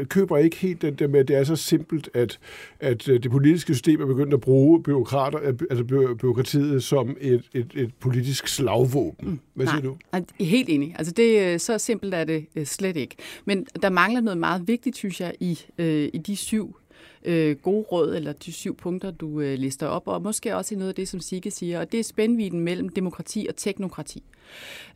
uh, 0.00 0.06
køber 0.06 0.36
ikke 0.36 0.56
helt 0.56 0.82
den 0.82 0.94
der 0.94 1.08
med, 1.08 1.20
at 1.20 1.28
det 1.28 1.36
er 1.36 1.44
så 1.44 1.56
simpelt, 1.56 2.10
at, 2.14 2.38
at 2.80 3.08
øh, 3.08 3.22
det 3.22 3.30
politiske 3.30 3.74
system 3.74 4.00
er 4.00 4.06
begyndt 4.06 4.34
at 4.34 4.40
bruge 4.40 4.82
byråkrater, 4.82 5.38
altså 5.70 5.84
byråkratiet 6.18 6.82
som 6.82 7.16
et, 7.20 7.42
et, 7.54 7.72
et 7.74 7.90
politisk 8.00 8.48
slagvåben. 8.48 9.28
Mm. 9.28 9.38
Hvad 9.54 9.66
siger 9.66 9.80
du? 9.80 9.96
Helt 10.44 10.68
enig. 10.68 10.94
Altså 10.98 11.12
det, 11.12 11.40
øh, 11.40 11.60
så 11.60 11.78
simpelt 11.78 12.14
er 12.14 12.24
det 12.24 12.46
øh, 12.56 12.66
slet 12.66 12.96
ikke. 12.96 13.16
Men 13.44 13.66
der 13.82 13.90
mangler 13.90 14.20
noget 14.20 14.38
meget 14.38 14.68
vigtigt, 14.68 14.96
synes 14.96 15.20
jeg, 15.20 15.34
i, 15.40 15.60
øh, 15.78 16.08
i 16.12 16.18
de 16.18 16.36
syv 16.36 16.76
øh, 17.24 17.56
gode 17.56 17.82
råd, 17.92 18.16
eller 18.16 18.32
de 18.32 18.52
syv 18.52 18.76
punkter, 18.76 19.10
du 19.10 19.40
øh, 19.40 19.58
lister 19.58 19.86
op, 19.86 20.08
og 20.08 20.22
måske 20.22 20.56
også 20.56 20.74
i 20.74 20.78
noget 20.78 20.88
af 20.88 20.94
det, 20.94 21.08
som 21.08 21.20
Sigge 21.20 21.50
siger, 21.50 21.80
og 21.80 21.92
det 21.92 22.00
er 22.00 22.04
spændviden 22.04 22.60
mellem 22.60 22.88
demokrati 22.88 23.46
og 23.48 23.56
teknokrati. 23.56 24.22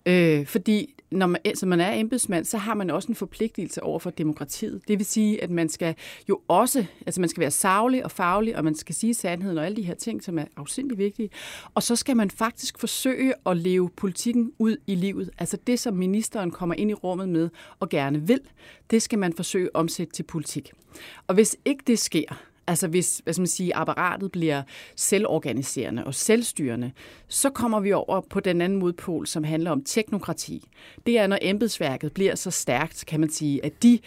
Øh, 0.06 0.46
fordi 0.46 0.94
når 1.10 1.26
man, 1.26 1.40
som 1.54 1.68
man 1.68 1.80
er 1.80 1.92
embedsmand, 1.92 2.44
så 2.44 2.58
har 2.58 2.74
man 2.74 2.90
også 2.90 3.08
en 3.08 3.14
forpligtelse 3.14 3.82
over 3.82 3.98
for 3.98 4.10
demokratiet. 4.10 4.80
Det 4.88 4.98
vil 4.98 5.06
sige, 5.06 5.42
at 5.42 5.50
man 5.50 5.68
skal 5.68 5.94
jo 6.28 6.40
også, 6.48 6.84
altså 7.06 7.20
man 7.20 7.28
skal 7.28 7.40
være 7.40 7.50
savlig 7.50 8.04
og 8.04 8.10
faglig, 8.10 8.56
og 8.56 8.64
man 8.64 8.74
skal 8.74 8.94
sige 8.94 9.14
sandheden 9.14 9.58
og 9.58 9.66
alle 9.66 9.76
de 9.76 9.82
her 9.82 9.94
ting, 9.94 10.22
som 10.22 10.38
er 10.38 10.44
afsindelig 10.56 10.98
vigtige. 10.98 11.30
Og 11.74 11.82
så 11.82 11.96
skal 11.96 12.16
man 12.16 12.30
faktisk 12.30 12.78
forsøge 12.78 13.34
at 13.46 13.56
leve 13.56 13.90
politikken 13.96 14.52
ud 14.58 14.76
i 14.86 14.94
livet. 14.94 15.30
Altså 15.38 15.56
det, 15.66 15.80
som 15.80 15.94
ministeren 15.94 16.50
kommer 16.50 16.74
ind 16.74 16.90
i 16.90 16.94
rummet 16.94 17.28
med 17.28 17.48
og 17.80 17.88
gerne 17.88 18.26
vil, 18.26 18.40
det 18.90 19.02
skal 19.02 19.18
man 19.18 19.32
forsøge 19.32 19.66
at 19.66 19.70
omsætte 19.74 20.12
til 20.12 20.22
politik. 20.22 20.72
Og 21.26 21.34
hvis 21.34 21.56
ikke 21.64 21.82
det 21.86 21.98
sker, 21.98 22.49
Altså 22.70 22.88
hvis 22.88 23.20
hvad 23.24 23.34
skal 23.34 23.40
man 23.40 23.46
sige, 23.46 23.76
apparatet 23.76 24.32
bliver 24.32 24.62
selvorganiserende 24.96 26.04
og 26.04 26.14
selvstyrende, 26.14 26.92
så 27.28 27.50
kommer 27.50 27.80
vi 27.80 27.92
over 27.92 28.20
på 28.20 28.40
den 28.40 28.60
anden 28.60 28.78
modpol, 28.78 29.26
som 29.26 29.44
handler 29.44 29.70
om 29.70 29.84
teknokrati. 29.84 30.68
Det 31.06 31.18
er, 31.18 31.26
når 31.26 31.38
embedsværket 31.42 32.12
bliver 32.12 32.34
så 32.34 32.50
stærkt, 32.50 33.04
kan 33.06 33.20
man 33.20 33.30
sige, 33.30 33.64
at 33.64 33.82
de 33.82 33.98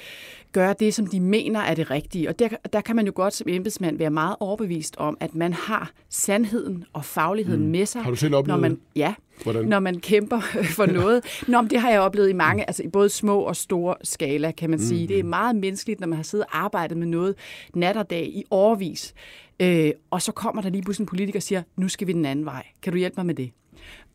gør 0.52 0.74
det, 0.74 0.94
som 0.94 1.08
de 1.08 1.20
mener 1.20 1.60
er 1.60 1.76
det 1.76 1.92
rigtige. 1.92 2.30
Og 2.30 2.40
der, 2.40 2.50
der 2.74 2.82
kan 2.82 2.96
man 2.96 3.06
jo 3.06 3.12
godt 3.16 3.34
som 3.34 3.48
embedsmand 3.50 3.98
være 3.98 4.10
meget 4.10 4.36
overbevist 4.40 4.96
om, 4.98 5.18
at 5.20 5.36
man 5.36 5.54
har 5.54 5.92
sandheden 6.10 6.86
og 6.94 7.06
fagligheden 7.06 7.64
mm. 7.64 7.72
med 7.72 7.86
sig. 7.86 8.02
Har 8.02 8.10
du 8.10 8.16
selv 8.16 8.36
oplevet 8.36 8.62
når 8.62 8.70
man, 8.70 8.80
Ja, 8.96 9.14
Hvordan? 9.44 9.66
når 9.66 9.80
man 9.80 10.00
kæmper 10.00 10.40
for 10.78 10.86
noget. 10.86 11.44
Nå, 11.48 11.62
men 11.62 11.70
det 11.70 11.80
har 11.80 11.92
jeg 11.92 12.02
oplevet 12.02 12.30
i 12.30 12.34
mange, 12.34 12.70
altså 12.70 12.84
i 12.84 12.88
både 12.88 13.10
små 13.10 13.40
og 13.40 13.56
store 13.56 13.96
skala, 14.04 14.52
kan 14.52 14.70
man 14.70 14.80
sige. 14.80 15.02
Mm. 15.02 15.08
Det 15.08 15.20
er 15.20 15.24
meget 15.24 15.56
menneskeligt, 15.56 16.00
når 16.00 16.08
man 16.08 16.16
har 16.16 16.24
siddet 16.24 16.46
og 16.46 16.58
arbejdet 16.58 16.98
med 16.98 17.08
noget 17.08 17.36
nat 17.74 17.98
og 17.98 18.10
dag 18.10 18.26
i 18.26 18.44
årvis. 18.52 19.14
Øh, 19.60 19.92
og 20.12 20.22
så 20.22 20.32
kommer 20.32 20.62
der 20.62 20.70
lige 20.70 20.82
pludselig 20.82 21.04
en 21.04 21.08
politiker 21.08 21.40
og 21.40 21.44
siger, 21.44 21.64
nu 21.76 21.88
skal 21.88 22.08
vi 22.08 22.14
den 22.14 22.26
anden 22.26 22.46
vej. 22.46 22.66
Kan 22.82 22.94
du 22.94 23.00
hjælpe 23.00 23.16
mig 23.18 23.26
med 23.26 23.36
det? 23.36 23.52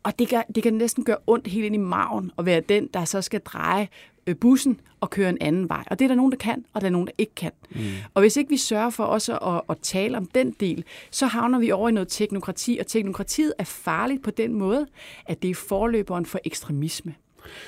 Og 0.09 0.19
det 0.19 0.29
kan, 0.29 0.45
det 0.55 0.63
kan 0.63 0.75
næsten 0.75 1.05
gøre 1.05 1.17
ondt 1.27 1.47
helt 1.47 1.65
ind 1.65 1.75
i 1.75 1.79
maven 1.79 2.31
at 2.39 2.47
være 2.47 2.61
den, 2.61 2.89
der 2.95 3.05
så 3.05 3.23
skal 3.23 3.41
dreje 3.41 3.89
øh, 4.27 4.37
bussen 4.37 4.81
og 5.01 5.11
køre 5.11 5.29
en 5.29 5.39
anden 5.41 5.69
vej. 5.69 5.85
Og 5.87 5.99
det 5.99 6.05
er 6.05 6.09
der 6.09 6.15
nogen, 6.15 6.33
der 6.33 6.39
kan, 6.39 6.65
og 6.73 6.81
der 6.81 6.87
er 6.87 6.91
nogen, 6.91 7.07
der 7.07 7.13
ikke 7.19 7.35
kan. 7.35 7.51
Mm. 7.71 7.81
Og 8.15 8.21
hvis 8.23 8.37
ikke 8.37 8.51
vi 8.51 8.57
sørger 8.57 8.91
for 8.91 9.05
også 9.05 9.39
at, 9.39 9.61
at 9.71 9.77
tale 9.83 10.17
om 10.17 10.27
den 10.27 10.51
del, 10.61 10.85
så 11.11 11.27
havner 11.27 11.59
vi 11.59 11.71
over 11.71 11.89
i 11.89 11.93
noget 11.93 12.09
teknokrati, 12.09 12.77
og 12.81 12.87
teknokratiet 12.87 13.53
er 13.59 13.65
farligt 13.65 14.23
på 14.23 14.31
den 14.31 14.55
måde, 14.55 14.87
at 15.27 15.43
det 15.43 15.51
er 15.51 15.55
forløberen 15.55 16.27
for 16.27 16.39
ekstremisme. 16.45 17.15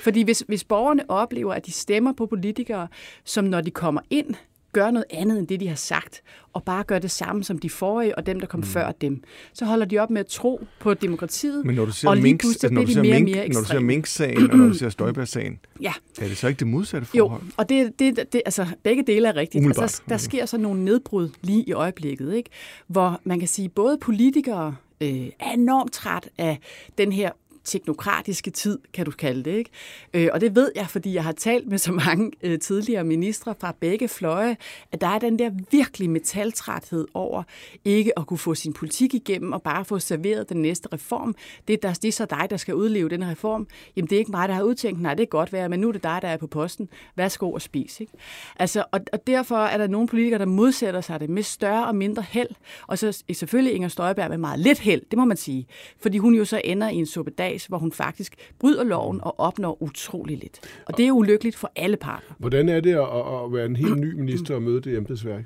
Fordi 0.02 0.22
hvis, 0.22 0.44
hvis 0.48 0.64
borgerne 0.64 1.10
oplever, 1.10 1.54
at 1.54 1.66
de 1.66 1.72
stemmer 1.72 2.12
på 2.12 2.26
politikere, 2.26 2.88
som 3.24 3.44
når 3.44 3.60
de 3.60 3.70
kommer 3.70 4.00
ind, 4.10 4.34
gør 4.72 4.90
noget 4.90 5.04
andet 5.10 5.38
end 5.38 5.46
det, 5.48 5.60
de 5.60 5.68
har 5.68 5.74
sagt, 5.74 6.22
og 6.52 6.64
bare 6.64 6.84
gør 6.84 6.98
det 6.98 7.10
samme 7.10 7.44
som 7.44 7.58
de 7.58 7.70
forrige 7.70 8.18
og 8.18 8.26
dem, 8.26 8.40
der 8.40 8.46
kom 8.46 8.60
mm. 8.60 8.66
før 8.66 8.92
dem, 8.92 9.22
så 9.52 9.64
holder 9.64 9.86
de 9.86 9.98
op 9.98 10.10
med 10.10 10.20
at 10.20 10.26
tro 10.26 10.66
på 10.80 10.94
demokratiet, 10.94 11.66
Men 11.66 11.74
når 11.74 11.84
du 11.84 11.92
ser 11.92 12.08
og 12.08 12.16
lige 12.16 12.22
Minks, 12.22 12.44
pludselig 12.44 12.70
bliver 12.70 12.86
de 12.86 13.02
mere 13.02 13.16
og 13.16 13.22
mere 13.22 13.48
Når 13.48 13.60
du 13.60 13.66
ser 13.66 13.80
Mink-sagen, 13.80 14.36
og 14.50 14.56
når 14.56 14.68
du 14.68 14.74
ser 14.78 14.88
Støjberg-sagen, 14.88 15.58
ja. 15.80 15.92
er 16.20 16.28
det 16.28 16.36
så 16.36 16.48
ikke 16.48 16.58
det 16.58 16.66
modsatte 16.66 17.06
forhold? 17.06 17.42
Jo, 17.42 17.52
og 17.56 17.68
det, 17.68 17.98
det, 17.98 18.32
det, 18.32 18.42
altså, 18.44 18.66
begge 18.82 19.02
dele 19.06 19.28
er 19.28 19.36
rigtigt. 19.36 19.66
Altså, 19.66 20.02
der 20.08 20.16
sker 20.16 20.46
så 20.46 20.58
nogle 20.58 20.84
nedbrud 20.84 21.28
lige 21.42 21.62
i 21.62 21.72
øjeblikket, 21.72 22.34
ikke? 22.34 22.50
hvor 22.86 23.20
man 23.24 23.38
kan 23.38 23.48
sige, 23.48 23.68
både 23.68 23.98
politikere 24.00 24.76
øh, 25.00 25.26
er 25.40 25.52
enormt 25.54 25.92
træt 25.92 26.28
af 26.38 26.58
den 26.98 27.12
her 27.12 27.30
teknokratiske 27.64 28.50
tid, 28.50 28.78
kan 28.92 29.04
du 29.04 29.10
kalde 29.10 29.42
det. 29.44 29.56
Ikke? 29.56 29.70
Øh, 30.14 30.28
og 30.32 30.40
det 30.40 30.54
ved 30.54 30.72
jeg, 30.74 30.86
fordi 30.86 31.14
jeg 31.14 31.24
har 31.24 31.32
talt 31.32 31.68
med 31.68 31.78
så 31.78 31.92
mange 31.92 32.30
øh, 32.42 32.58
tidligere 32.58 33.04
ministre 33.04 33.54
fra 33.60 33.74
begge 33.80 34.08
fløje, 34.08 34.56
at 34.92 35.00
der 35.00 35.06
er 35.06 35.18
den 35.18 35.38
der 35.38 35.50
virkelig 35.70 36.10
metaltræthed 36.10 37.06
over 37.14 37.42
ikke 37.84 38.18
at 38.18 38.26
kunne 38.26 38.38
få 38.38 38.54
sin 38.54 38.72
politik 38.72 39.14
igennem 39.14 39.52
og 39.52 39.62
bare 39.62 39.84
få 39.84 39.98
serveret 39.98 40.48
den 40.48 40.62
næste 40.62 40.88
reform. 40.92 41.34
Det, 41.68 41.82
der, 41.82 41.92
det 41.92 42.04
er 42.08 42.12
så 42.12 42.24
dig, 42.24 42.46
der 42.50 42.56
skal 42.56 42.74
udleve 42.74 43.08
den 43.08 43.28
reform. 43.28 43.66
Jamen, 43.96 44.08
det 44.08 44.16
er 44.16 44.18
ikke 44.18 44.30
mig, 44.30 44.48
der 44.48 44.54
har 44.54 44.62
udtænkt, 44.62 45.00
nej, 45.00 45.14
det 45.14 45.22
er 45.22 45.26
godt 45.26 45.52
være, 45.52 45.68
men 45.68 45.80
nu 45.80 45.88
er 45.88 45.92
det 45.92 46.02
dig, 46.02 46.18
der 46.22 46.28
er 46.28 46.36
på 46.36 46.46
posten. 46.46 46.88
Værsgo 47.16 47.52
og 47.52 47.62
spis. 47.62 48.00
Ikke? 48.00 48.12
Altså, 48.56 48.84
og, 48.92 49.00
og 49.12 49.26
derfor 49.26 49.56
er 49.56 49.78
der 49.78 49.86
nogle 49.86 50.08
politikere, 50.08 50.38
der 50.38 50.46
modsætter 50.46 51.00
sig 51.00 51.20
det 51.20 51.30
med 51.30 51.42
større 51.42 51.86
og 51.86 51.96
mindre 51.96 52.24
held. 52.28 52.48
Og 52.86 52.98
så 52.98 53.22
selvfølgelig 53.32 53.74
Inger 53.74 53.88
Støjberg 53.88 54.30
med 54.30 54.38
meget 54.38 54.60
lidt 54.60 54.78
held, 54.78 55.02
det 55.10 55.18
må 55.18 55.24
man 55.24 55.36
sige. 55.36 55.66
Fordi 56.00 56.18
hun 56.18 56.34
jo 56.34 56.44
så 56.44 56.60
ender 56.64 56.88
i 56.88 56.94
en 56.94 57.06
kreds, 57.50 57.66
hvor 57.66 57.78
hun 57.78 57.92
faktisk 57.92 58.34
bryder 58.58 58.84
loven 58.84 59.20
og 59.22 59.40
opnår 59.40 59.82
utrolig 59.82 60.38
lidt. 60.38 60.60
Og 60.86 60.96
det 60.96 61.06
er 61.06 61.12
ulykkeligt 61.12 61.56
for 61.56 61.72
alle 61.76 61.96
parter. 61.96 62.34
Hvordan 62.38 62.68
er 62.68 62.80
det 62.80 62.94
at, 62.94 63.00
at 63.00 63.52
være 63.52 63.66
en 63.66 63.76
helt 63.76 63.96
ny 63.98 64.12
minister 64.14 64.54
og 64.54 64.62
møde 64.62 64.80
det 64.80 64.96
embedsværk? 64.96 65.44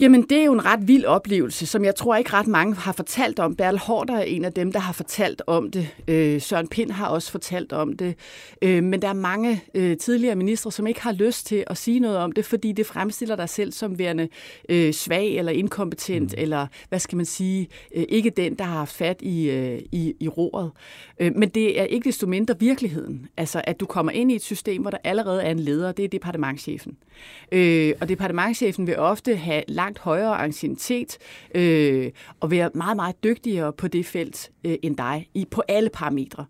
Jamen, 0.00 0.22
det 0.22 0.38
er 0.38 0.44
jo 0.44 0.52
en 0.52 0.64
ret 0.64 0.88
vild 0.88 1.04
oplevelse, 1.04 1.66
som 1.66 1.84
jeg 1.84 1.94
tror 1.94 2.16
ikke 2.16 2.32
ret 2.32 2.46
mange 2.46 2.74
har 2.74 2.92
fortalt 2.92 3.38
om. 3.38 3.56
Bertel 3.56 3.78
Hårder 3.78 4.14
er 4.14 4.22
en 4.22 4.44
af 4.44 4.52
dem, 4.52 4.72
der 4.72 4.78
har 4.78 4.92
fortalt 4.92 5.42
om 5.46 5.70
det. 5.70 5.88
Øh, 6.08 6.40
Søren 6.40 6.68
Pind 6.68 6.90
har 6.90 7.06
også 7.06 7.30
fortalt 7.30 7.72
om 7.72 7.96
det. 7.96 8.14
Øh, 8.62 8.82
men 8.82 9.02
der 9.02 9.08
er 9.08 9.12
mange 9.12 9.62
øh, 9.74 9.96
tidligere 9.96 10.36
ministre, 10.36 10.72
som 10.72 10.86
ikke 10.86 11.02
har 11.02 11.12
lyst 11.12 11.46
til 11.46 11.64
at 11.66 11.76
sige 11.76 12.00
noget 12.00 12.18
om 12.18 12.32
det, 12.32 12.44
fordi 12.44 12.72
det 12.72 12.86
fremstiller 12.86 13.36
dig 13.36 13.48
selv 13.48 13.72
som 13.72 13.98
værende 13.98 14.28
øh, 14.68 14.92
svag 14.92 15.36
eller 15.36 15.52
inkompetent, 15.52 16.32
mm. 16.36 16.42
eller 16.42 16.66
hvad 16.88 16.98
skal 16.98 17.16
man 17.16 17.26
sige, 17.26 17.68
øh, 17.94 18.04
ikke 18.08 18.30
den, 18.30 18.54
der 18.54 18.64
har 18.64 18.78
haft 18.78 18.94
fat 18.94 19.22
i, 19.22 19.50
øh, 19.50 19.80
i, 19.92 20.14
i 20.20 20.28
roret. 20.28 20.70
Øh, 21.20 21.36
men 21.36 21.48
det 21.48 21.80
er 21.80 21.84
ikke 21.84 22.04
desto 22.04 22.26
mindre 22.26 22.54
virkeligheden. 22.60 23.28
Altså, 23.36 23.62
at 23.64 23.80
du 23.80 23.86
kommer 23.86 24.12
ind 24.12 24.32
i 24.32 24.34
et 24.34 24.42
system, 24.42 24.82
hvor 24.82 24.90
der 24.90 24.98
allerede 25.04 25.42
er 25.42 25.50
en 25.50 25.58
leder, 25.58 25.92
det 25.92 26.04
er 26.04 26.08
departementchefen. 26.08 26.96
Øh, 27.52 27.92
og 28.00 28.08
departementchefen 28.08 28.86
vil 28.86 28.98
ofte 28.98 29.36
have 29.36 29.62
langt 29.84 29.98
højere 29.98 30.36
anciennitet 30.36 31.18
øh, 31.54 32.10
og 32.40 32.50
være 32.50 32.70
meget, 32.74 32.96
meget 32.96 33.24
dygtigere 33.24 33.72
på 33.72 33.88
det 33.88 34.06
felt 34.06 34.50
øh, 34.64 34.76
end 34.82 34.96
dig 34.96 35.28
i, 35.34 35.46
på 35.50 35.62
alle 35.68 35.90
parametre. 35.90 36.44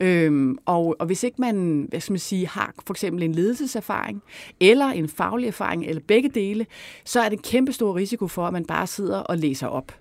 Øhm, 0.00 0.58
og, 0.64 0.96
og 0.98 1.06
hvis 1.06 1.22
ikke 1.22 1.40
man, 1.40 1.86
hvad 1.90 2.00
skal 2.00 2.12
man 2.12 2.18
sige, 2.18 2.48
har 2.48 2.74
for 2.86 2.94
eksempel 2.94 3.22
en 3.22 3.32
ledelseserfaring, 3.32 4.22
eller 4.60 4.86
en 4.86 5.08
faglig 5.08 5.46
erfaring, 5.46 5.84
eller 5.84 6.02
begge 6.08 6.28
dele, 6.28 6.66
så 7.04 7.20
er 7.20 7.28
det 7.28 7.36
en 7.36 7.42
kæmpe 7.42 7.72
stor 7.72 7.96
risiko 7.96 8.28
for, 8.28 8.46
at 8.46 8.52
man 8.52 8.64
bare 8.64 8.86
sidder 8.86 9.18
og 9.18 9.38
læser 9.38 9.66
op 9.66 9.92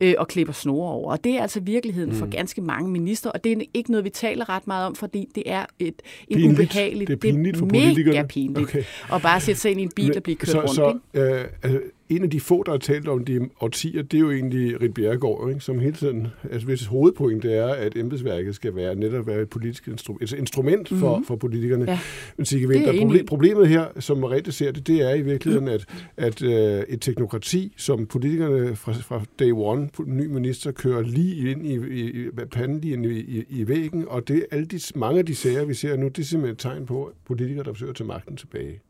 øh, 0.00 0.14
og 0.18 0.28
klipper 0.28 0.52
snore 0.52 0.90
over. 0.90 1.12
Og 1.12 1.24
det 1.24 1.32
er 1.32 1.42
altså 1.42 1.60
virkeligheden 1.60 2.10
mm. 2.10 2.16
for 2.16 2.26
ganske 2.26 2.60
mange 2.60 2.90
minister, 2.90 3.30
og 3.30 3.44
det 3.44 3.52
er 3.52 3.64
ikke 3.74 3.90
noget, 3.90 4.04
vi 4.04 4.10
taler 4.10 4.48
ret 4.48 4.66
meget 4.66 4.86
om, 4.86 4.94
fordi 4.94 5.28
det 5.34 5.42
er 5.46 5.66
et, 5.78 6.02
en 6.28 6.36
pinligt. 6.36 6.60
ubehageligt... 6.60 7.08
Det 7.08 7.14
er 7.14 7.20
pinligt 7.20 7.56
for 7.56 7.66
politikerne. 7.66 7.94
politikerne. 7.94 8.16
Mega 8.16 8.26
pinligt. 8.26 8.68
Okay. 8.68 8.84
Og 9.10 9.22
bare 9.22 9.40
sætte 9.40 9.60
sig 9.60 9.70
ind 9.70 9.80
i 9.80 9.82
en 9.82 9.92
bil 9.96 10.16
og 10.16 10.22
blive 10.22 10.36
kørt 10.36 10.48
så, 10.48 10.60
rundt. 10.60 11.02
Så, 11.14 11.20
øh, 11.20 11.44
altså, 11.62 11.80
en 12.08 12.22
af 12.22 12.30
de 12.30 12.40
få, 12.40 12.62
der 12.62 12.72
har 12.72 12.78
talt 12.78 13.08
om 13.08 13.24
de 13.24 13.48
årtier, 13.60 14.02
det 14.02 14.16
er 14.16 14.20
jo 14.20 14.30
egentlig 14.30 14.80
Rit 14.82 14.94
Bjerregaard, 14.94 15.48
ikke? 15.48 15.60
som 15.60 15.78
hele 15.78 15.92
tiden, 15.92 16.28
altså 16.50 16.66
hvis 16.66 16.86
hovedpointe 16.86 17.52
er, 17.52 17.68
at 17.68 17.96
embedsværket 17.96 18.54
skal 18.54 18.74
være 18.74 18.94
netop 18.94 19.26
være 19.26 19.42
et 19.42 19.48
politisk 19.48 19.88
instru- 19.88 20.16
et 20.20 20.32
instrument 20.32 20.88
for, 20.88 21.08
mm-hmm. 21.08 21.26
for 21.26 21.36
politikerne. 21.36 21.84
Ja. 21.90 21.98
Men 22.36 22.46
Sigge 22.46 22.68
Winter, 22.68 22.98
problem, 22.98 23.26
problemet 23.26 23.68
her, 23.68 23.86
som 23.98 24.18
Mariette 24.18 24.52
ser 24.52 24.72
det, 24.72 24.86
det 24.86 25.02
er 25.02 25.14
i 25.14 25.22
virkeligheden, 25.22 25.68
at, 25.68 25.84
at 26.16 26.42
uh, 26.42 26.48
et 26.48 27.00
teknokrati, 27.00 27.72
som 27.76 28.06
politikerne 28.06 28.76
fra, 28.76 28.92
fra 28.92 29.22
day 29.38 29.52
one, 29.54 29.88
ny 30.06 30.26
minister, 30.26 30.72
kører 30.72 31.02
lige 31.02 31.50
ind 31.50 31.66
i, 31.66 31.74
i, 31.74 32.26
i 32.26 32.30
panden 32.52 32.80
lige 32.80 32.92
ind 32.92 33.06
i, 33.06 33.20
i, 33.20 33.44
i 33.48 33.68
væggen, 33.68 34.04
og 34.08 34.28
det 34.28 34.46
alle 34.50 34.66
de, 34.66 34.80
mange 34.94 35.18
af 35.18 35.26
de 35.26 35.34
sager, 35.34 35.64
vi 35.64 35.74
ser 35.74 35.96
nu, 35.96 36.08
det 36.08 36.18
er 36.18 36.22
simpelthen 36.22 36.52
et 36.52 36.58
tegn 36.58 36.86
på 36.86 37.12
politikere, 37.26 37.64
der 37.64 37.72
forsøger 37.72 37.90
at 37.90 37.96
tage 37.96 38.08
magten 38.08 38.36
tilbage. 38.36 38.80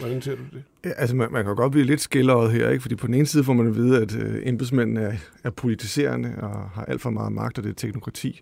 Hvordan 0.00 0.22
ser 0.22 0.36
du 0.36 0.42
det? 0.52 0.62
Ja, 0.84 0.90
altså, 0.96 1.16
man, 1.16 1.28
man 1.32 1.44
kan 1.44 1.56
godt 1.56 1.72
blive 1.72 1.86
lidt 1.86 2.00
skilleret 2.00 2.52
her, 2.52 2.70
ikke? 2.70 2.82
fordi 2.82 2.94
på 2.94 3.06
den 3.06 3.14
ene 3.14 3.26
side 3.26 3.44
får 3.44 3.52
man 3.52 3.66
at 3.66 3.76
vide, 3.76 4.02
at 4.02 4.16
øh, 4.16 4.42
embedsmændene 4.44 5.00
er, 5.00 5.16
er 5.44 5.50
politiserende 5.50 6.34
og 6.38 6.70
har 6.70 6.84
alt 6.84 7.00
for 7.00 7.10
meget 7.10 7.32
magt, 7.32 7.58
og 7.58 7.64
det 7.64 7.70
er 7.70 7.74
teknokrati. 7.74 8.40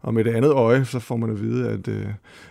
Og 0.00 0.14
med 0.14 0.24
det 0.24 0.34
andet 0.34 0.50
øje, 0.50 0.84
så 0.84 0.98
får 0.98 1.16
man 1.16 1.30
at 1.30 1.42
vide, 1.42 1.68
at 1.68 1.88
øh, 1.88 2.06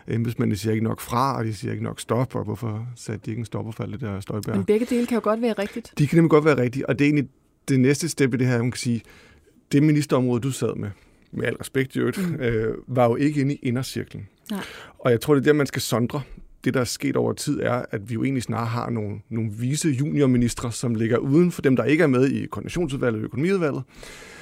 embedsmændene 0.07 0.57
siger 0.57 0.73
ikke 0.73 0.83
nok 0.83 0.99
fra, 1.01 1.37
og 1.37 1.45
de 1.45 1.53
siger 1.53 1.71
ikke 1.71 1.83
nok 1.83 1.99
stop, 1.99 2.35
og 2.35 2.43
hvorfor 2.43 2.87
satte 2.95 3.25
de 3.25 3.31
ikke 3.31 3.39
en 3.39 3.45
stopper 3.45 3.71
for 3.71 3.83
alt 3.83 3.91
det 3.91 4.01
der 4.01 4.19
støjbær? 4.19 4.55
Men 4.55 4.65
begge 4.65 4.85
dele 4.85 5.05
kan 5.05 5.15
jo 5.15 5.21
godt 5.23 5.41
være 5.41 5.53
rigtigt. 5.53 5.93
De 5.97 6.07
kan 6.07 6.17
nemlig 6.17 6.29
godt 6.29 6.45
være 6.45 6.61
rigtigt, 6.61 6.85
og 6.85 6.99
det 6.99 7.05
er 7.05 7.09
egentlig 7.09 7.29
det 7.67 7.79
næste 7.79 8.09
step 8.09 8.33
i 8.33 8.37
det 8.37 8.47
her, 8.47 8.57
man 8.57 8.71
kan 8.71 8.79
sige, 8.79 9.01
det 9.71 9.83
ministerområde, 9.83 10.41
du 10.41 10.51
sad 10.51 10.75
med, 10.75 10.89
med 11.31 11.45
al 11.45 11.55
respekt 11.55 11.95
i 11.95 11.99
øvrigt, 11.99 12.29
mm. 12.29 12.35
øh, 12.35 12.77
var 12.87 13.05
jo 13.05 13.15
ikke 13.15 13.41
inde 13.41 13.53
i 13.53 13.59
indercirklen. 13.61 14.27
Nej. 14.51 14.63
Og 14.99 15.11
jeg 15.11 15.21
tror, 15.21 15.33
det 15.33 15.41
er 15.41 15.45
der, 15.45 15.53
man 15.53 15.67
skal 15.67 15.81
sondre 15.81 16.21
det, 16.65 16.73
der 16.73 16.79
er 16.79 16.85
sket 16.85 17.15
over 17.15 17.33
tid, 17.33 17.59
er, 17.59 17.85
at 17.91 18.09
vi 18.09 18.13
jo 18.13 18.23
egentlig 18.23 18.43
snart 18.43 18.67
har 18.67 18.89
nogle, 18.89 19.19
nogle 19.29 19.51
vise 19.51 19.89
juniorministre, 19.89 20.71
som 20.71 20.95
ligger 20.95 21.17
uden 21.17 21.51
for 21.51 21.61
dem, 21.61 21.75
der 21.75 21.83
ikke 21.83 22.03
er 22.03 22.07
med 22.07 22.29
i 22.29 22.45
koordinationsudvalget 22.45 23.19
og 23.19 23.25
økonomiudvalget. 23.25 23.83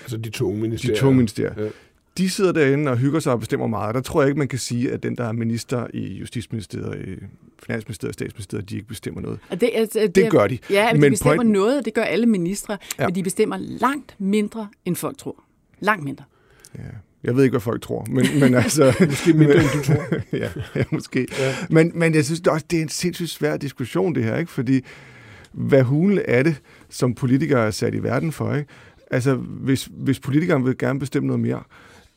Altså 0.01 0.17
de 0.17 0.29
to 0.29 0.51
ministerier. 0.51 0.95
De 0.95 1.01
to 1.01 1.11
ministerier. 1.11 1.63
Ja. 1.63 1.69
De 2.17 2.29
sidder 2.29 2.51
derinde 2.51 2.91
og 2.91 2.97
hygger 2.97 3.19
sig 3.19 3.33
og 3.33 3.39
bestemmer 3.39 3.67
meget. 3.67 3.95
Der 3.95 4.01
tror 4.01 4.21
jeg 4.21 4.29
ikke, 4.29 4.39
man 4.39 4.47
kan 4.47 4.59
sige, 4.59 4.91
at 4.91 5.03
den, 5.03 5.17
der 5.17 5.23
er 5.23 5.31
minister 5.31 5.87
i 5.93 6.13
Justitsministeriet, 6.13 7.07
i 7.07 7.23
Finansministeriet 7.63 8.09
og 8.09 8.13
Statsministeriet, 8.13 8.69
de 8.69 8.75
ikke 8.75 8.87
bestemmer 8.87 9.21
noget. 9.21 9.39
Og 9.49 9.61
det, 9.61 9.69
altså, 9.73 9.99
det, 9.99 10.15
det 10.15 10.31
gør 10.31 10.47
de. 10.47 10.57
Ja, 10.69 10.93
men 10.93 11.03
de 11.03 11.09
bestemmer 11.09 11.35
point... 11.35 11.51
noget, 11.51 11.77
og 11.77 11.85
det 11.85 11.93
gør 11.93 12.01
alle 12.01 12.25
ministre, 12.25 12.77
ja. 12.99 13.07
men 13.07 13.15
de 13.15 13.23
bestemmer 13.23 13.57
langt 13.59 14.15
mindre, 14.19 14.67
end 14.85 14.95
folk 14.95 15.17
tror. 15.17 15.43
Langt 15.79 16.03
mindre. 16.03 16.23
Ja. 16.77 16.81
Jeg 17.23 17.35
ved 17.35 17.43
ikke, 17.43 17.53
hvad 17.53 17.61
folk 17.61 17.81
tror, 17.81 18.05
men, 18.09 18.25
men 18.39 18.55
altså... 18.63 19.05
måske 19.09 19.33
mindre, 19.33 19.55
end 19.55 19.69
du 19.73 19.83
tror. 19.83 20.03
ja, 20.43 20.49
ja, 20.75 20.83
måske. 20.91 21.27
Ja. 21.39 21.55
Men, 21.69 21.91
men 21.95 22.15
jeg 22.15 22.25
synes 22.25 22.41
også, 22.47 22.65
det 22.69 22.77
er 22.77 22.83
en 22.83 22.89
sindssygt 22.89 23.29
svær 23.29 23.57
diskussion, 23.57 24.15
det 24.15 24.23
her, 24.23 24.37
ikke? 24.37 24.51
Fordi 24.51 24.81
hvad 25.51 25.83
hulen 25.83 26.19
er 26.25 26.43
det, 26.43 26.61
som 26.89 27.13
politikere 27.13 27.67
er 27.67 27.71
sat 27.71 27.95
i 27.95 28.03
verden 28.03 28.31
for, 28.31 28.55
ikke? 28.55 28.69
Altså, 29.11 29.35
hvis, 29.35 29.89
hvis 29.91 30.19
politikerne 30.19 30.65
vil 30.65 30.77
gerne 30.77 30.99
bestemme 30.99 31.27
noget 31.27 31.39
mere, 31.39 31.63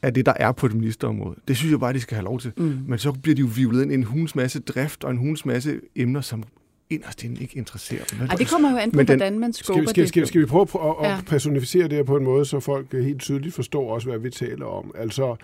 af 0.03 0.15
det, 0.15 0.27
der 0.27 0.33
er 0.37 0.53
på 0.53 0.67
et 0.67 0.75
ministerområde. 0.75 1.37
Det 1.49 1.57
synes 1.57 1.71
jeg 1.71 1.81
bare, 1.81 1.93
de 1.93 2.01
skal 2.01 2.15
have 2.15 2.25
lov 2.25 2.41
til. 2.41 2.53
Mm. 2.57 2.79
Men 2.89 2.99
så 2.99 3.13
bliver 3.13 3.35
de 3.35 3.41
jo 3.41 3.49
vivlet 3.57 3.83
ind 3.83 3.93
i 3.93 3.95
en 3.95 4.05
hunds 4.05 4.35
masse 4.35 4.61
drift 4.61 5.05
og 5.05 5.11
en 5.11 5.17
hunds 5.17 5.47
masse 5.47 5.81
emner, 5.97 6.21
som 6.21 6.43
inderst 6.91 7.25
inden 7.25 7.41
ikke 7.41 7.57
interesserer 7.57 8.05
dem. 8.05 8.21
Ej, 8.21 8.37
det 8.37 8.49
kommer 8.49 8.71
jo 8.71 8.77
an 8.77 8.91
på, 8.91 8.99
den, 8.99 9.07
hvordan 9.07 9.39
man 9.39 9.53
skubber 9.53 9.83
skal, 9.83 9.89
skal, 9.89 10.03
det. 10.03 10.09
Skal, 10.09 10.27
skal 10.27 10.41
vi 10.41 10.47
prøve 10.47 10.63
at, 10.63 11.05
at 11.05 11.11
ja. 11.11 11.19
personificere 11.27 11.83
det 11.83 11.93
her 11.93 12.03
på 12.03 12.17
en 12.17 12.25
måde, 12.25 12.45
så 12.45 12.61
folk 12.61 12.93
helt 12.93 13.21
tydeligt 13.21 13.55
forstår 13.55 13.95
også, 13.95 14.09
hvad 14.09 14.19
vi 14.19 14.31
taler 14.31 14.67
om? 14.67 14.95
Altså, 14.99 15.37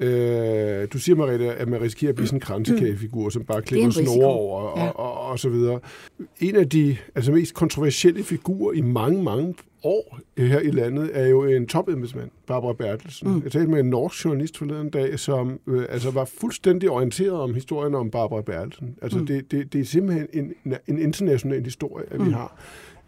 Øh, 0.00 0.88
du 0.92 0.98
siger, 0.98 1.16
Mariette, 1.16 1.54
at 1.54 1.68
man 1.68 1.80
risikerer 1.80 2.08
at 2.08 2.14
blive 2.14 2.26
sådan 2.26 2.36
en 2.36 2.40
kransekagefigur, 2.40 3.28
som 3.28 3.44
bare 3.44 3.62
klipper 3.62 3.90
snore 3.90 4.26
over 4.26 4.60
og, 4.60 4.78
ja. 4.78 4.88
og, 4.88 4.96
og, 4.96 5.20
og 5.20 5.38
så 5.38 5.48
videre. 5.48 5.80
En 6.40 6.56
af 6.56 6.68
de 6.68 6.96
altså, 7.14 7.32
mest 7.32 7.54
kontroversielle 7.54 8.24
figurer 8.24 8.72
i 8.72 8.80
mange, 8.80 9.22
mange 9.22 9.54
år 9.82 10.18
her 10.38 10.60
i 10.60 10.70
landet 10.70 11.10
er 11.12 11.26
jo 11.26 11.44
en 11.44 11.66
topembedsmand, 11.66 12.30
Barbara 12.46 12.72
Bertelsen. 12.72 13.28
Mm. 13.28 13.40
Jeg 13.44 13.52
talte 13.52 13.70
med 13.70 13.80
en 13.80 13.90
norsk 13.90 14.24
journalist 14.24 14.58
forleden 14.58 14.90
dag, 14.90 15.18
som 15.18 15.60
øh, 15.66 15.86
altså 15.88 16.10
var 16.10 16.24
fuldstændig 16.24 16.90
orienteret 16.90 17.32
om 17.32 17.54
historien 17.54 17.94
om 17.94 18.10
Barbara 18.10 18.42
Bertelsen. 18.42 18.96
Altså 19.02 19.18
mm. 19.18 19.26
det, 19.26 19.50
det, 19.50 19.72
det 19.72 19.80
er 19.80 19.84
simpelthen 19.84 20.54
en, 20.64 20.74
en 20.86 20.98
international 20.98 21.64
historie, 21.64 22.04
at 22.10 22.20
mm. 22.20 22.26
vi 22.26 22.30
har 22.30 22.58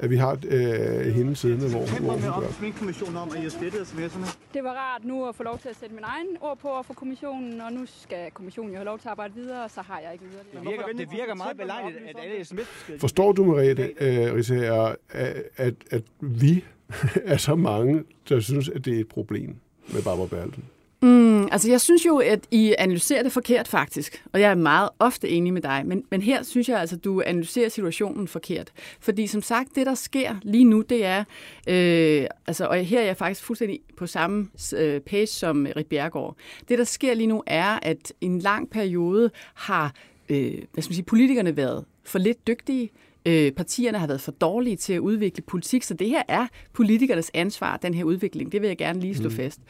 at 0.02 0.11
vi 0.11 0.16
har 0.16 0.38
øh, 0.49 1.14
hende 1.14 1.37
siddende, 1.37 1.71
hvor, 1.71 2.00
hvor 2.00 2.12
hun 2.12 2.23
gør. 2.23 3.21
om, 3.21 3.30
at 3.37 3.45
I 3.45 3.50
slettede 3.50 3.83
sms'erne. 3.83 4.37
Det 4.54 4.64
var 4.64 4.71
rart 4.71 5.04
nu 5.04 5.28
at 5.28 5.35
få 5.35 5.42
lov 5.42 5.59
til 5.59 5.69
at 5.69 5.76
sætte 5.76 5.95
min 5.95 6.04
egen 6.04 6.26
ord 6.40 6.59
på 6.59 6.83
for 6.87 6.95
kommissionen, 6.95 7.61
og 7.61 7.73
nu 7.73 7.80
skal 7.87 8.30
kommissionen 8.30 8.71
jo 8.71 8.76
have 8.76 8.85
lov 8.85 8.99
til 8.99 9.09
at 9.09 9.11
arbejde 9.11 9.35
videre, 9.35 9.64
og 9.64 9.71
så 9.71 9.80
har 9.80 10.00
jeg 10.00 10.12
ikke 10.12 10.25
videre. 10.25 10.45
Det 10.52 10.71
virker, 10.71 10.87
det 10.99 11.09
virker 11.12 11.35
meget 11.35 11.57
belejligt, 11.57 11.99
at 12.09 12.16
alle 12.25 12.45
sms 12.45 13.00
Forstår 13.00 13.33
du, 13.33 13.45
Mariette, 13.45 13.92
øh, 14.00 14.35
Risager, 14.35 14.95
at, 15.11 15.42
at, 15.57 15.75
at 15.90 16.02
vi 16.21 16.64
er 17.33 17.37
så 17.37 17.54
mange, 17.54 18.04
der 18.28 18.40
synes, 18.40 18.69
at 18.69 18.85
det 18.85 18.97
er 18.97 19.00
et 19.00 19.09
problem 19.09 19.57
med 19.92 20.02
Barbara 20.02 20.26
Bertelsen? 20.26 20.64
Mm, 21.02 21.49
altså 21.52 21.71
jeg 21.71 21.80
synes 21.80 22.07
jo, 22.07 22.19
at 22.19 22.40
I 22.50 22.75
analyserer 22.78 23.23
det 23.23 23.33
forkert 23.33 23.69
faktisk, 23.69 24.25
og 24.33 24.40
jeg 24.40 24.50
er 24.50 24.54
meget 24.54 24.88
ofte 24.99 25.28
enig 25.28 25.52
med 25.52 25.62
dig, 25.62 25.83
men, 25.87 26.04
men 26.11 26.23
her 26.23 26.42
synes 26.42 26.69
jeg 26.69 26.80
altså, 26.80 26.97
at 26.97 27.04
du 27.04 27.23
analyserer 27.26 27.69
situationen 27.69 28.28
forkert. 28.28 28.73
Fordi 29.00 29.26
som 29.26 29.42
sagt, 29.42 29.69
det 29.75 29.87
der 29.87 29.95
sker 29.95 30.37
lige 30.42 30.64
nu, 30.64 30.80
det 30.80 31.04
er, 31.04 31.25
øh, 31.66 32.26
altså, 32.47 32.66
og 32.66 32.76
her 32.76 33.00
er 33.00 33.04
jeg 33.04 33.16
faktisk 33.16 33.45
fuldstændig 33.45 33.80
på 33.97 34.07
samme 34.07 34.49
øh, 34.76 35.00
page 35.00 35.26
som 35.26 35.66
Rit 35.76 35.87
Bjergård. 35.87 36.37
Det 36.69 36.78
der 36.78 36.85
sker 36.85 37.14
lige 37.14 37.26
nu 37.26 37.42
er, 37.47 37.78
at 37.83 38.12
en 38.21 38.38
lang 38.38 38.71
periode 38.71 39.30
har 39.54 39.95
øh, 40.28 40.59
hvad 40.73 40.83
skal 40.83 40.90
man 40.90 40.95
sige, 40.95 41.04
politikerne 41.04 41.57
været 41.57 41.85
for 42.04 42.19
lidt 42.19 42.47
dygtige, 42.47 42.90
øh, 43.30 43.52
partierne 43.52 43.99
har 43.99 44.06
været 44.06 44.20
for 44.20 44.32
dårlige 44.32 44.76
til 44.76 44.92
at 44.92 44.99
udvikle 44.99 45.42
politik, 45.42 45.82
så 45.82 45.94
det 45.94 46.08
her 46.08 46.22
er 46.28 46.46
politikernes 46.72 47.30
ansvar, 47.34 47.76
den 47.76 47.94
her 47.94 48.04
udvikling. 48.04 48.52
Det 48.52 48.60
vil 48.62 48.68
jeg 48.68 48.78
gerne 48.78 49.00
lige 49.00 49.14
slå 49.14 49.28
mm. 49.28 49.34
fast. 49.34 49.60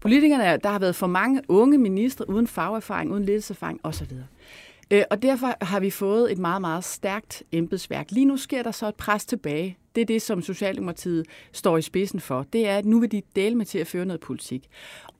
Politikerne, 0.00 0.58
der 0.62 0.68
har 0.68 0.78
været 0.78 0.96
for 0.96 1.06
mange 1.06 1.42
unge 1.48 1.78
ministre 1.78 2.30
uden 2.30 2.46
fagerfaring, 2.46 3.12
uden 3.12 3.24
ledelseserfaring 3.24 3.80
osv. 3.82 4.12
Øh, 4.90 5.02
og 5.10 5.22
derfor 5.22 5.64
har 5.64 5.80
vi 5.80 5.90
fået 5.90 6.32
et 6.32 6.38
meget, 6.38 6.60
meget 6.60 6.84
stærkt 6.84 7.42
embedsværk. 7.52 8.10
Lige 8.10 8.26
nu 8.26 8.36
sker 8.36 8.62
der 8.62 8.70
så 8.70 8.88
et 8.88 8.94
pres 8.94 9.24
tilbage 9.24 9.78
det 9.96 10.02
er 10.02 10.06
det, 10.06 10.22
som 10.22 10.42
Socialdemokratiet 10.42 11.26
står 11.52 11.76
i 11.76 11.82
spidsen 11.82 12.20
for. 12.20 12.46
Det 12.52 12.68
er, 12.68 12.78
at 12.78 12.84
nu 12.84 13.00
vil 13.00 13.12
de 13.12 13.22
dele 13.36 13.54
med 13.54 13.66
til 13.66 13.78
at 13.78 13.86
føre 13.86 14.06
noget 14.06 14.20
politik. 14.20 14.68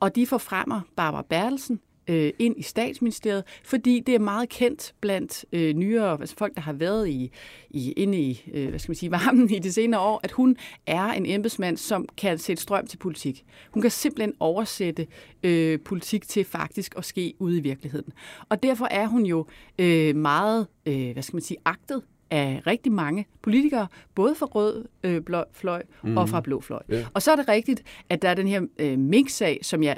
Og 0.01 0.17
de 0.17 0.27
forfremmer 0.27 0.81
Barbara 0.97 1.23
Bertelsen, 1.23 1.81
øh, 2.09 2.33
ind 2.39 2.55
i 2.59 2.63
statsministeriet, 2.63 3.45
fordi 3.65 4.01
det 4.01 4.15
er 4.15 4.19
meget 4.19 4.49
kendt 4.49 4.95
blandt 5.01 5.45
øh, 5.53 5.75
nyere 5.75 6.21
altså 6.21 6.37
folk, 6.39 6.55
der 6.55 6.61
har 6.61 6.73
været 6.73 7.09
i, 7.09 7.31
i 7.71 7.93
inde 7.93 8.19
i 8.19 8.45
øh, 8.55 8.69
hvad 8.69 8.79
skal 8.79 8.91
man 8.91 8.97
sige, 8.97 9.11
varmen 9.21 9.51
i 9.51 9.59
de 9.59 9.73
senere 9.73 10.01
år, 10.01 10.21
at 10.25 10.31
hun 10.31 10.57
er 10.87 11.05
en 11.05 11.27
embedsmand, 11.27 11.77
som 11.77 12.09
kan 12.17 12.39
sætte 12.39 12.63
strøm 12.63 12.87
til 12.87 12.97
politik. 12.97 13.45
Hun 13.71 13.83
kan 13.83 13.91
simpelthen 13.91 14.35
oversætte 14.41 15.07
øh, 15.43 15.81
politik 15.81 16.29
til 16.29 16.45
faktisk 16.45 16.95
at 16.99 17.05
ske 17.05 17.35
ude 17.39 17.59
i 17.59 17.61
virkeligheden. 17.61 18.13
Og 18.49 18.63
derfor 18.63 18.87
er 18.91 19.07
hun 19.07 19.27
jo 19.27 19.47
øh, 19.79 20.17
meget, 20.17 20.67
øh, 20.87 21.13
hvad 21.13 21.23
skal 21.23 21.37
man 21.37 21.43
sige, 21.43 21.59
agtet 21.65 22.03
af 22.31 22.63
rigtig 22.67 22.93
mange 22.93 23.27
politikere, 23.43 23.87
både 24.15 24.35
fra 24.35 24.47
rød 24.47 24.85
øh, 25.05 25.21
blå, 25.21 25.45
fløj 25.53 25.83
mm. 26.03 26.17
og 26.17 26.29
fra 26.29 26.41
blå 26.41 26.61
fløj. 26.61 26.83
Yeah. 26.93 27.05
Og 27.15 27.23
så 27.23 27.33
er 27.33 27.37
det 27.37 27.49
rigtigt, 27.49 27.83
at 28.09 28.23
der 28.23 28.29
er 28.29 28.35
den 28.35 28.49
her 28.49 28.63
øh, 28.79 28.99
mink-sag, 28.99 29.59
som 29.63 29.83
jeg 29.83 29.97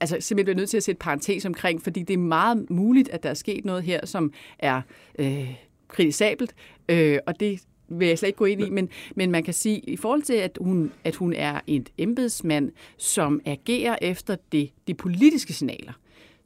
altså 0.00 0.16
simpelthen 0.20 0.44
bliver 0.44 0.56
nødt 0.56 0.70
til 0.70 0.76
at 0.76 0.82
sætte 0.82 0.98
parentes 0.98 1.44
omkring, 1.44 1.82
fordi 1.82 2.02
det 2.02 2.14
er 2.14 2.18
meget 2.18 2.70
muligt, 2.70 3.08
at 3.08 3.22
der 3.22 3.30
er 3.30 3.34
sket 3.34 3.64
noget 3.64 3.82
her, 3.82 4.06
som 4.06 4.32
er 4.58 4.80
øh, 5.18 5.54
kritisabelt, 5.88 6.54
øh, 6.88 7.18
og 7.26 7.40
det 7.40 7.60
vil 7.88 8.08
jeg 8.08 8.18
slet 8.18 8.28
ikke 8.28 8.36
gå 8.36 8.44
ind 8.44 8.60
i, 8.60 8.70
men, 8.70 8.88
men 9.14 9.30
man 9.30 9.42
kan 9.42 9.54
sige, 9.54 9.78
i 9.78 9.96
forhold 9.96 10.22
til, 10.22 10.34
at 10.34 10.58
hun, 10.60 10.92
at 11.04 11.14
hun 11.16 11.32
er 11.32 11.60
et 11.66 11.88
embedsmand, 11.98 12.72
som 12.96 13.40
agerer 13.44 13.96
efter 14.02 14.36
det, 14.52 14.70
de 14.86 14.94
politiske 14.94 15.52
signaler, 15.52 15.92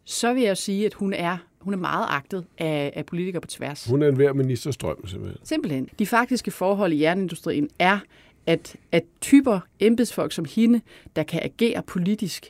så 0.05 0.35
vil 0.35 0.43
jeg 0.43 0.57
sige, 0.57 0.87
at 0.87 0.95
hun 0.95 1.12
er 1.12 1.38
hun 1.59 1.75
er 1.75 1.78
meget 1.78 2.07
agtet 2.09 2.45
af, 2.59 2.93
af 2.97 3.07
politikere 3.07 3.40
på 3.40 3.49
tværs. 3.49 3.87
Hun 3.87 4.02
er 4.02 4.09
en 4.09 4.14
hver 4.14 4.33
ministerstrøm, 4.33 5.07
simpelthen. 5.07 5.47
Simpelthen. 5.47 5.88
De 5.99 6.07
faktiske 6.07 6.50
forhold 6.50 6.93
i 6.93 7.00
jernindustrien 7.00 7.69
er, 7.78 7.99
at, 8.47 8.76
at 8.93 9.05
typer 9.21 9.61
embedsfolk 9.81 10.33
som 10.33 10.45
hende, 10.45 10.81
der 11.17 11.23
kan 11.23 11.40
agere 11.43 11.83
politisk, 11.83 12.47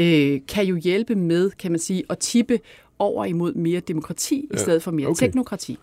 øh, 0.00 0.40
kan 0.48 0.66
jo 0.66 0.76
hjælpe 0.76 1.14
med, 1.14 1.50
kan 1.50 1.72
man 1.72 1.80
sige, 1.80 2.02
at 2.10 2.18
tippe 2.18 2.58
over 2.98 3.24
imod 3.24 3.54
mere 3.54 3.80
demokrati 3.80 4.48
ja. 4.50 4.56
i 4.56 4.58
stedet 4.58 4.82
for 4.82 4.90
mere 4.90 5.06
okay. 5.06 5.26
teknokrati. 5.26 5.78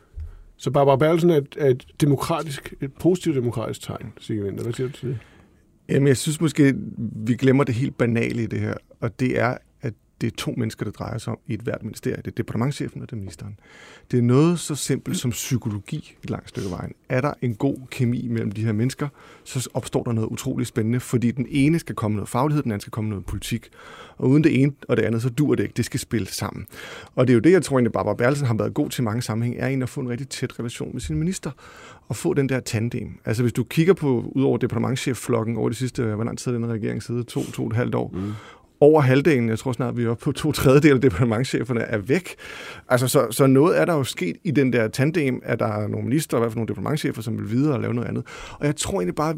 Så 0.58 0.72
Barbara 0.72 0.96
Bertelsen 0.96 1.30
er 1.30 1.38
et, 1.38 1.56
er 1.58 1.70
et 1.70 1.88
demokratisk, 2.02 2.74
et 2.82 2.94
positivt 2.94 3.36
demokratisk 3.36 3.82
tegn, 3.82 4.14
Signe 4.20 4.44
Vinter. 4.44 4.64
Hvad 4.64 4.74
siger 4.74 4.88
du 4.88 4.94
til 4.94 5.10
det? 5.10 5.18
Jamen, 5.90 6.08
jeg 6.08 6.18
synes 6.18 6.42
måske, 6.42 6.76
vi 7.26 7.36
glemmer 7.36 7.64
det 7.64 7.76
helt 7.76 7.98
banale 7.98 8.44
i 8.44 8.46
det 8.46 8.60
her, 8.60 8.74
og 9.00 9.20
det 9.20 9.40
er, 9.40 9.58
det 10.22 10.28
er 10.28 10.36
to 10.38 10.54
mennesker, 10.58 10.86
der 10.86 10.92
drejer 10.92 11.18
sig 11.18 11.34
om 11.34 11.40
i 11.48 11.54
et 11.54 11.60
hvert 11.62 11.84
ministerie. 11.84 12.18
Det 12.18 12.28
er 12.28 12.32
departementchefen 12.32 13.02
og 13.02 13.10
det 13.10 13.16
er 13.16 13.20
ministeren. 13.20 13.60
Det 14.12 14.18
er 14.18 14.22
noget 14.22 14.60
så 14.60 14.76
simpelt 14.76 15.18
som 15.18 15.32
psykologi 15.32 16.18
et 16.24 16.30
langt 16.30 16.50
stykke 16.50 16.70
vejen. 16.70 16.94
Er 17.10 17.22
der 17.22 17.34
en 17.42 17.56
god 17.56 17.78
kemi 17.90 18.28
mellem 18.28 18.52
de 18.52 18.66
her 18.66 18.72
mennesker, 18.72 19.08
så 19.44 19.70
opstår 19.74 20.04
der 20.04 20.12
noget 20.12 20.28
utroligt 20.28 20.68
spændende, 20.68 21.00
fordi 21.00 21.32
den 21.32 21.46
ene 21.50 21.80
skal 21.80 21.96
komme 21.96 22.16
noget 22.16 22.30
faglighed, 22.30 22.64
den 22.64 22.72
anden 22.72 22.82
skal 22.82 22.92
komme 22.92 23.10
noget 23.10 23.26
politik. 23.26 23.70
Og 24.18 24.30
uden 24.30 24.44
det 24.44 24.62
ene 24.62 24.74
og 24.88 24.98
det 24.98 25.04
andet, 25.04 25.22
så 25.22 25.30
dur 25.30 25.56
det 25.56 25.64
ikke. 25.64 25.74
Det 25.78 25.86
skal 25.86 26.00
spille 26.00 26.28
sammen. 26.28 26.68
Og 27.16 27.28
det 27.28 27.34
er 27.34 27.36
jo 27.36 27.40
det, 27.40 27.52
jeg 27.52 27.64
tror 27.64 27.78
egentlig, 27.78 27.92
Barbara 27.92 28.16
Berlsen 28.16 28.48
har 28.48 28.54
været 28.54 28.74
god 28.74 28.90
til 28.90 29.04
mange 29.04 29.22
sammenhæng, 29.22 29.56
er 29.60 29.68
en 29.68 29.82
at 29.82 29.90
få 29.90 30.02
en 30.02 30.10
rigtig 30.10 30.30
tæt 30.30 30.60
relation 30.60 30.90
med 30.94 31.02
sin 31.02 31.16
minister 31.16 31.52
og 32.08 32.16
få 32.16 32.34
den 32.34 32.50
der 32.50 32.60
tandem. 32.60 33.20
Altså 33.26 33.44
hvis 33.44 33.54
du 33.54 33.64
kigger 33.64 33.94
på, 33.94 34.32
ud 34.36 34.44
over 34.44 34.58
departementchefflokken 34.58 35.58
over 35.58 35.70
de 35.70 35.76
sidste, 35.76 36.04
hvor 36.04 36.24
lang 36.24 36.38
tid 36.38 36.54
den 36.54 36.70
regering 36.70 37.04
sidder, 37.04 37.24
to, 37.24 37.44
to 37.44 37.64
og 37.64 37.68
et 37.70 37.76
halvt 37.76 37.96
år, 37.96 38.12
mm 38.14 38.34
over 38.82 39.02
halvdelen, 39.02 39.50
jeg 39.50 39.60
tror 39.60 39.72
snart, 39.72 39.98
vi 39.98 40.04
er 40.04 40.10
oppe 40.10 40.24
på 40.24 40.32
to 40.32 40.52
tredjedel 40.52 40.94
af 40.94 41.02
departementcheferne, 41.02 41.82
er 41.82 41.98
væk. 41.98 42.36
Altså, 42.90 43.08
så, 43.08 43.28
så 43.32 43.48
noget 43.48 43.80
er 43.80 43.86
der 43.86 43.94
jo 43.94 44.04
sket 44.04 44.36
i 44.44 44.52
den 44.52 44.74
der 44.74 44.88
tandem, 44.88 45.42
at 45.44 45.60
der 45.60 45.68
er 45.68 45.88
nogle 45.88 46.08
minister, 46.08 46.38
og 46.38 46.42
i 46.42 46.44
hvert 46.44 46.52
fald 46.52 46.58
nogle 46.58 46.68
departementchefer, 46.68 47.22
som 47.22 47.38
vil 47.38 47.52
videre 47.52 47.74
og 47.74 47.82
lave 47.82 47.94
noget 47.94 48.08
andet. 48.08 48.24
Og 48.60 48.66
jeg 48.66 48.76
tror 48.76 48.94
egentlig 49.00 49.16
bare, 49.16 49.36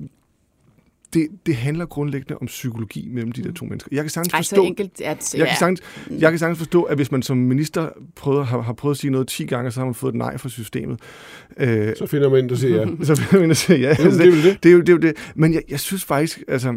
det, 1.14 1.28
det 1.46 1.56
handler 1.56 1.86
grundlæggende 1.86 2.38
om 2.42 2.48
psykologi 2.48 3.10
mellem 3.12 3.32
de 3.32 3.44
der 3.44 3.54
to 3.54 3.66
mennesker. 3.66 3.90
Jeg 3.92 4.04
kan 4.04 4.10
sagtens 4.10 4.36
forstå, 4.36 4.62
Ej, 4.62 4.68
enkelt, 4.68 5.02
at, 5.02 5.36
jeg, 5.38 5.48
kan 5.48 5.58
sagtens, 5.58 5.82
jeg 6.10 6.32
kan 6.32 6.40
sagtens 6.40 6.58
forstå, 6.58 6.84
at 6.84 6.96
hvis 6.96 7.12
man 7.12 7.22
som 7.22 7.38
minister 7.38 7.90
prøver, 8.16 8.44
har, 8.44 8.62
har 8.62 8.74
prøvet 8.74 8.96
at 8.96 9.00
sige 9.00 9.12
noget 9.12 9.28
10 9.28 9.46
gange, 9.46 9.72
så 9.72 9.80
har 9.80 9.86
man 9.86 9.94
fået 9.96 10.12
et 10.12 10.18
nej 10.18 10.38
fra 10.38 10.50
systemet. 10.50 11.00
Øh, 11.58 11.96
så 11.98 12.06
finder 12.06 12.30
man 12.30 12.40
ind, 12.40 12.50
der 12.50 12.56
siger 12.56 12.80
ja. 12.80 12.86
så 13.06 13.16
finder 13.16 13.34
man 13.34 13.42
ind, 13.42 13.50
der 13.50 13.56
siger 13.56 13.80
ja. 13.80 13.96
Jamen, 14.00 14.20
det, 14.20 14.28
er 14.28 14.32
det. 14.32 14.64
Det 14.64 14.70
er 14.70 14.74
jo 14.74 14.80
det. 14.80 14.90
Er 14.90 14.94
jo 14.94 15.00
det. 15.00 15.32
Men 15.36 15.54
jeg, 15.54 15.62
jeg 15.70 15.80
synes 15.80 16.04
faktisk, 16.04 16.44
altså, 16.48 16.76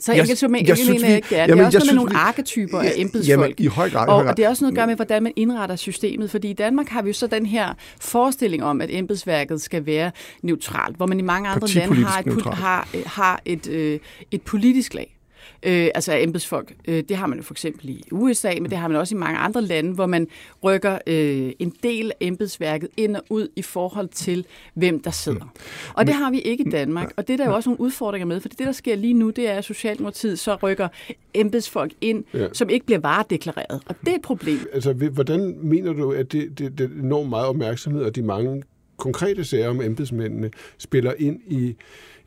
så 0.00 0.12
enkelt 0.12 0.38
som 0.38 0.54
jeg, 0.54 0.68
jeg, 0.68 0.76
synes, 0.76 0.90
mener 0.90 1.08
jeg 1.08 1.16
ikke, 1.16 1.28
det 1.30 1.38
er. 1.38 1.46
Det 1.46 1.58
er 1.58 1.66
også 1.66 1.78
noget 1.78 1.86
med 1.86 1.94
nogle 1.94 2.16
arketyper 2.16 2.78
af 2.78 2.92
embedsfolk. 2.96 3.28
Jamen, 3.28 3.54
i 3.58 3.66
høj 3.66 3.90
grad. 3.90 4.08
Og, 4.08 4.16
og 4.16 4.36
det 4.36 4.44
er 4.44 4.48
også 4.48 4.64
noget 4.64 4.72
at 4.72 4.76
gøre 4.76 4.86
med, 4.86 4.96
hvordan 4.96 5.22
man 5.22 5.32
indretter 5.36 5.76
systemet. 5.76 6.30
Fordi 6.30 6.50
i 6.50 6.52
Danmark 6.52 6.88
har 6.88 7.02
vi 7.02 7.08
jo 7.08 7.14
så 7.14 7.26
den 7.26 7.46
her 7.46 7.74
forestilling 8.00 8.64
om, 8.64 8.80
at 8.80 8.88
embedsværket 8.92 9.60
skal 9.60 9.86
være 9.86 10.10
neutralt, 10.42 10.96
hvor 10.96 11.06
man 11.06 11.18
i 11.18 11.22
mange 11.22 11.48
andre 11.48 11.68
lande 11.68 12.04
har 12.04 12.20
et, 12.20 12.44
har, 12.44 12.88
har 13.06 13.40
et, 13.44 13.68
øh, 13.68 13.98
et 14.30 14.42
politisk 14.42 14.94
lag 14.94 15.19
øh, 15.62 15.88
altså 15.94 16.12
af 16.12 16.22
embedsfolk. 16.22 16.74
Øh, 16.88 17.04
det 17.08 17.16
har 17.16 17.26
man 17.26 17.38
jo 17.38 17.44
for 17.44 17.54
eksempel 17.54 17.88
i 17.88 18.02
USA, 18.10 18.52
men 18.54 18.70
det 18.70 18.78
har 18.78 18.88
man 18.88 18.96
også 18.96 19.14
i 19.14 19.18
mange 19.18 19.38
andre 19.38 19.62
lande, 19.62 19.92
hvor 19.92 20.06
man 20.06 20.26
rykker 20.64 20.98
øh, 21.06 21.52
en 21.58 21.74
del 21.82 22.10
af 22.10 22.16
embedsværket 22.20 22.88
ind 22.96 23.16
og 23.16 23.22
ud 23.30 23.48
i 23.56 23.62
forhold 23.62 24.08
til, 24.08 24.46
hvem 24.74 25.00
der 25.00 25.10
sidder. 25.10 25.44
Mm. 25.44 25.60
Og 25.94 26.06
det 26.06 26.14
har 26.14 26.30
vi 26.30 26.40
ikke 26.40 26.64
i 26.66 26.70
Danmark, 26.70 27.12
og 27.16 27.28
det 27.28 27.32
er 27.32 27.36
der 27.36 27.46
jo 27.46 27.54
også 27.54 27.68
nogle 27.70 27.80
udfordringer 27.80 28.26
med, 28.26 28.40
for 28.40 28.48
det, 28.48 28.58
der 28.58 28.72
sker 28.72 28.96
lige 28.96 29.14
nu, 29.14 29.30
det 29.30 29.48
er, 29.48 29.54
at 29.54 29.64
Socialdemokratiet 29.64 30.38
så 30.38 30.54
rykker 30.54 30.88
embedsfolk 31.34 31.92
ind, 32.00 32.24
ja. 32.34 32.46
som 32.52 32.68
ikke 32.68 32.86
bliver 32.86 32.98
varedeklareret, 32.98 33.80
og 33.86 33.94
det 34.00 34.08
er 34.08 34.14
et 34.14 34.22
problem. 34.22 34.58
Altså, 34.72 34.92
hvordan 34.92 35.58
mener 35.62 35.92
du, 35.92 36.12
at 36.12 36.32
det, 36.32 36.58
det, 36.58 36.78
det 36.78 36.90
enormt 37.02 37.28
meget 37.28 37.46
opmærksomhed 37.46 38.02
og 38.02 38.16
de 38.16 38.22
mange 38.22 38.62
konkrete 38.96 39.44
sager 39.44 39.68
om 39.68 39.82
embedsmændene 39.82 40.50
spiller 40.78 41.12
ind 41.18 41.40
i 41.46 41.76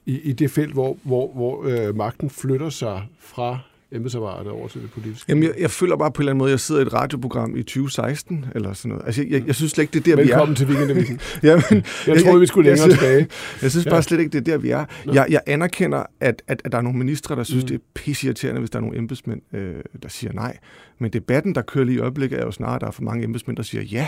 i, 0.06 0.20
i 0.20 0.34
det 0.34 0.52
felt, 0.52 0.74
hvor, 0.74 0.98
hvor, 1.04 1.32
hvor 1.34 1.64
øh, 1.68 1.96
magten 1.96 2.30
flytter 2.30 2.70
sig 2.70 3.02
fra 3.20 3.60
embedsapparatet 3.92 4.52
over 4.52 4.68
til 4.68 4.82
det 4.82 4.92
politiske? 4.92 5.26
Jamen, 5.30 5.44
jeg, 5.44 5.54
jeg 5.60 5.72
føler 5.72 5.98
bare 5.98 6.12
på 6.12 6.20
en 6.20 6.22
eller 6.22 6.32
anden 6.32 6.38
måde, 6.38 6.50
at 6.50 6.52
jeg 6.52 6.60
sidder 6.60 6.82
i 6.82 6.86
et 6.86 6.94
radioprogram 6.94 7.56
i 7.56 7.64
2016, 7.64 8.46
eller 8.56 8.74
sådan 8.74 8.90
noget. 8.90 9.06
Altså, 9.06 9.22
jeg, 9.22 9.32
jeg, 9.32 9.48
jeg 9.48 9.56
synes 9.56 9.72
slet 9.72 9.84
ikke, 9.84 9.92
det 9.92 10.12
er 10.12 10.16
der, 10.16 10.24
Velkommen 10.24 10.58
vi 10.58 10.64
er. 10.64 10.68
Velkommen 10.68 10.88
til 10.88 10.98
Weekendavisen. 10.98 11.20
Jamen, 11.50 11.86
jeg, 12.08 12.16
jeg 12.16 12.24
troede, 12.24 12.40
vi 12.40 12.46
skulle 12.46 12.70
længere 12.70 12.88
jeg, 12.88 12.98
tilbage. 12.98 13.28
Jeg 13.62 13.72
synes 13.72 13.86
ja. 13.86 13.90
bare 13.90 14.04
slet 14.04 14.20
ikke, 14.20 14.32
det 14.32 14.38
er 14.38 14.52
der, 14.52 14.58
vi 14.58 14.70
er. 14.70 14.86
Jeg, 15.14 15.28
jeg 15.30 15.42
anerkender, 15.48 16.04
at, 16.20 16.42
at, 16.48 16.62
at 16.66 16.72
der 16.72 16.78
er 16.78 16.82
nogle 16.82 16.98
ministre, 16.98 17.36
der 17.36 17.44
synes, 17.44 17.64
mm. 17.64 17.68
det 17.68 17.76
er 17.76 17.80
pisseirriterende, 17.94 18.60
hvis 18.60 18.70
der 18.70 18.78
er 18.78 18.82
nogle 18.82 18.98
embedsmænd, 18.98 19.42
øh, 19.54 19.76
der 20.04 20.10
siger 20.10 20.34
nej. 20.34 20.58
Men 21.00 21.14
debatten, 21.14 21.56
der 21.56 21.62
kører 21.62 21.86
lige 21.86 21.96
i 21.96 22.00
øjeblikket, 22.00 22.40
er 22.40 22.46
jo 22.46 22.52
snart, 22.52 22.76
at 22.76 22.82
der 22.82 22.88
er 22.88 22.92
for 22.92 23.04
mange 23.04 23.24
embedsmænd, 23.24 23.58
der 23.58 23.64
siger 23.64 23.84
ja. 23.84 24.08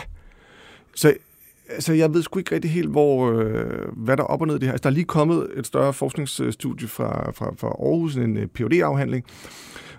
Så 0.95 1.13
altså, 1.69 1.93
jeg 1.93 2.13
ved 2.13 2.21
sgu 2.21 2.39
ikke 2.39 2.55
rigtig 2.55 2.71
helt, 2.71 2.89
hvor, 2.89 3.31
øh, 3.31 3.65
hvad 3.95 4.17
der 4.17 4.23
er 4.23 4.27
op 4.27 4.41
og 4.41 4.47
ned 4.47 4.55
i 4.55 4.59
det 4.59 4.67
her. 4.67 4.71
Altså, 4.71 4.83
der 4.83 4.89
er 4.89 4.93
lige 4.93 5.05
kommet 5.05 5.47
et 5.55 5.67
større 5.67 5.93
forskningsstudie 5.93 6.87
fra, 6.87 7.31
fra, 7.31 7.53
fra 7.57 7.67
Aarhus, 7.67 8.15
en 8.15 8.37
øh, 8.37 8.43
uh, 8.43 8.49
phd 8.49 8.81
afhandling 8.83 9.25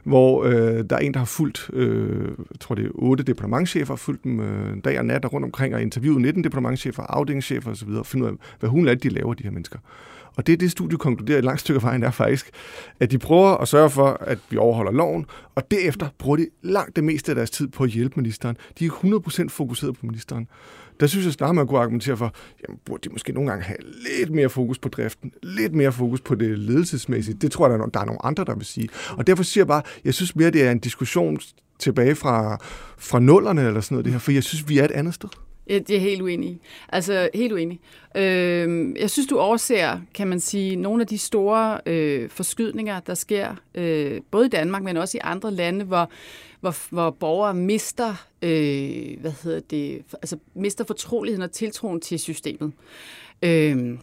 hvor 0.06 0.44
øh, 0.44 0.84
der 0.90 0.96
er 0.96 1.00
en, 1.00 1.12
der 1.12 1.18
har 1.18 1.26
fulgt, 1.26 1.70
øh, 1.72 2.28
jeg 2.50 2.60
tror 2.60 2.74
det 2.74 2.84
er 2.84 2.90
otte 2.94 3.24
departementchefer, 3.24 3.96
fulgt 3.96 4.24
dem 4.24 4.40
øh, 4.40 4.76
dag 4.84 4.98
og 4.98 5.04
nat 5.04 5.24
og 5.24 5.32
rundt 5.32 5.44
omkring 5.44 5.74
og 5.74 5.82
interviewet 5.82 6.22
19 6.22 6.44
departementchefer, 6.44 7.02
afdelingschefer 7.02 7.70
osv., 7.70 7.88
og 7.88 8.06
finde 8.06 8.24
ud 8.24 8.30
af, 8.30 8.34
hvad 8.60 8.70
hun 8.70 8.84
lader 8.84 8.98
de 8.98 9.08
laver, 9.08 9.34
de 9.34 9.42
her 9.42 9.50
mennesker. 9.50 9.78
Og 10.36 10.46
det, 10.46 10.60
det 10.60 10.70
studie 10.70 10.98
konkluderer 10.98 11.38
et 11.38 11.44
langt 11.44 11.60
stykke 11.60 11.78
af 11.78 11.82
vejen, 11.82 12.02
er 12.02 12.10
faktisk, 12.10 12.50
at 13.00 13.10
de 13.10 13.18
prøver 13.18 13.56
at 13.56 13.68
sørge 13.68 13.90
for, 13.90 14.18
at 14.20 14.38
vi 14.50 14.56
overholder 14.56 14.92
loven, 14.92 15.26
og 15.54 15.70
derefter 15.70 16.08
bruger 16.18 16.36
de 16.36 16.46
langt 16.62 16.96
det 16.96 17.04
meste 17.04 17.32
af 17.32 17.36
deres 17.36 17.50
tid 17.50 17.68
på 17.68 17.84
at 17.84 17.90
hjælpe 17.90 18.14
ministeren. 18.16 18.56
De 18.78 18.86
er 18.86 18.90
100% 18.90 19.48
fokuseret 19.48 19.94
på 19.94 20.06
ministeren. 20.06 20.48
Der 21.00 21.06
synes 21.06 21.24
jeg 21.24 21.32
snart, 21.32 21.54
man 21.54 21.66
kunne 21.66 21.80
argumentere 21.80 22.16
for, 22.16 22.32
jamen 22.68 22.78
burde 22.84 23.08
de 23.08 23.12
måske 23.12 23.32
nogle 23.32 23.50
gange 23.50 23.64
have 23.64 23.78
lidt 24.18 24.30
mere 24.30 24.48
fokus 24.48 24.78
på 24.78 24.88
driften, 24.88 25.32
lidt 25.42 25.74
mere 25.74 25.92
fokus 25.92 26.20
på 26.20 26.34
det 26.34 26.58
ledelsesmæssige. 26.58 27.36
Det 27.40 27.52
tror 27.52 27.68
jeg, 27.68 27.78
der 27.94 28.00
er 28.00 28.04
nogle 28.04 28.26
andre, 28.26 28.44
der 28.44 28.54
vil 28.54 28.66
sige. 28.66 28.88
Og 29.10 29.26
derfor 29.26 29.42
siger 29.42 29.62
jeg 29.62 29.68
bare, 29.68 29.82
jeg 30.04 30.14
synes 30.14 30.36
mere, 30.36 30.50
det 30.50 30.66
er 30.66 30.70
en 30.70 30.78
diskussion 30.78 31.38
tilbage 31.78 32.14
fra, 32.14 32.58
fra 32.98 33.18
nullerne 33.18 33.66
eller 33.66 33.80
sådan 33.80 33.94
noget, 33.94 34.04
det 34.04 34.12
her, 34.12 34.20
for 34.20 34.32
jeg 34.32 34.42
synes, 34.42 34.68
vi 34.68 34.78
er 34.78 34.84
et 34.84 34.90
andet 34.90 35.14
sted. 35.14 35.28
Ja, 35.68 35.78
det 35.78 35.96
er 35.96 36.00
helt 36.00 36.22
uenig 36.22 36.60
Altså, 36.88 37.28
helt 37.34 37.52
uenig. 37.52 37.80
Øh, 38.16 38.96
jeg 39.00 39.10
synes, 39.10 39.26
du 39.26 39.38
overser, 39.38 40.00
kan 40.14 40.28
man 40.28 40.40
sige, 40.40 40.76
nogle 40.76 41.00
af 41.00 41.06
de 41.06 41.18
store 41.18 41.80
øh, 41.86 42.30
forskydninger, 42.30 43.00
der 43.00 43.14
sker, 43.14 43.56
øh, 43.74 44.20
både 44.30 44.46
i 44.46 44.48
Danmark, 44.48 44.82
men 44.82 44.96
også 44.96 45.18
i 45.18 45.20
andre 45.24 45.50
lande, 45.50 45.84
hvor, 45.84 46.10
hvor, 46.60 46.76
hvor 46.90 47.10
borgere 47.10 47.54
mister, 47.54 48.26
øh, 48.42 49.20
hvad 49.20 49.32
hedder 49.42 49.60
det, 49.60 50.02
altså 50.12 50.38
mister 50.54 50.84
fortroligheden 50.84 51.42
og 51.42 51.52
tiltroen 51.52 52.00
til 52.00 52.18
systemet. 52.18 52.72
Øh, 53.42 53.98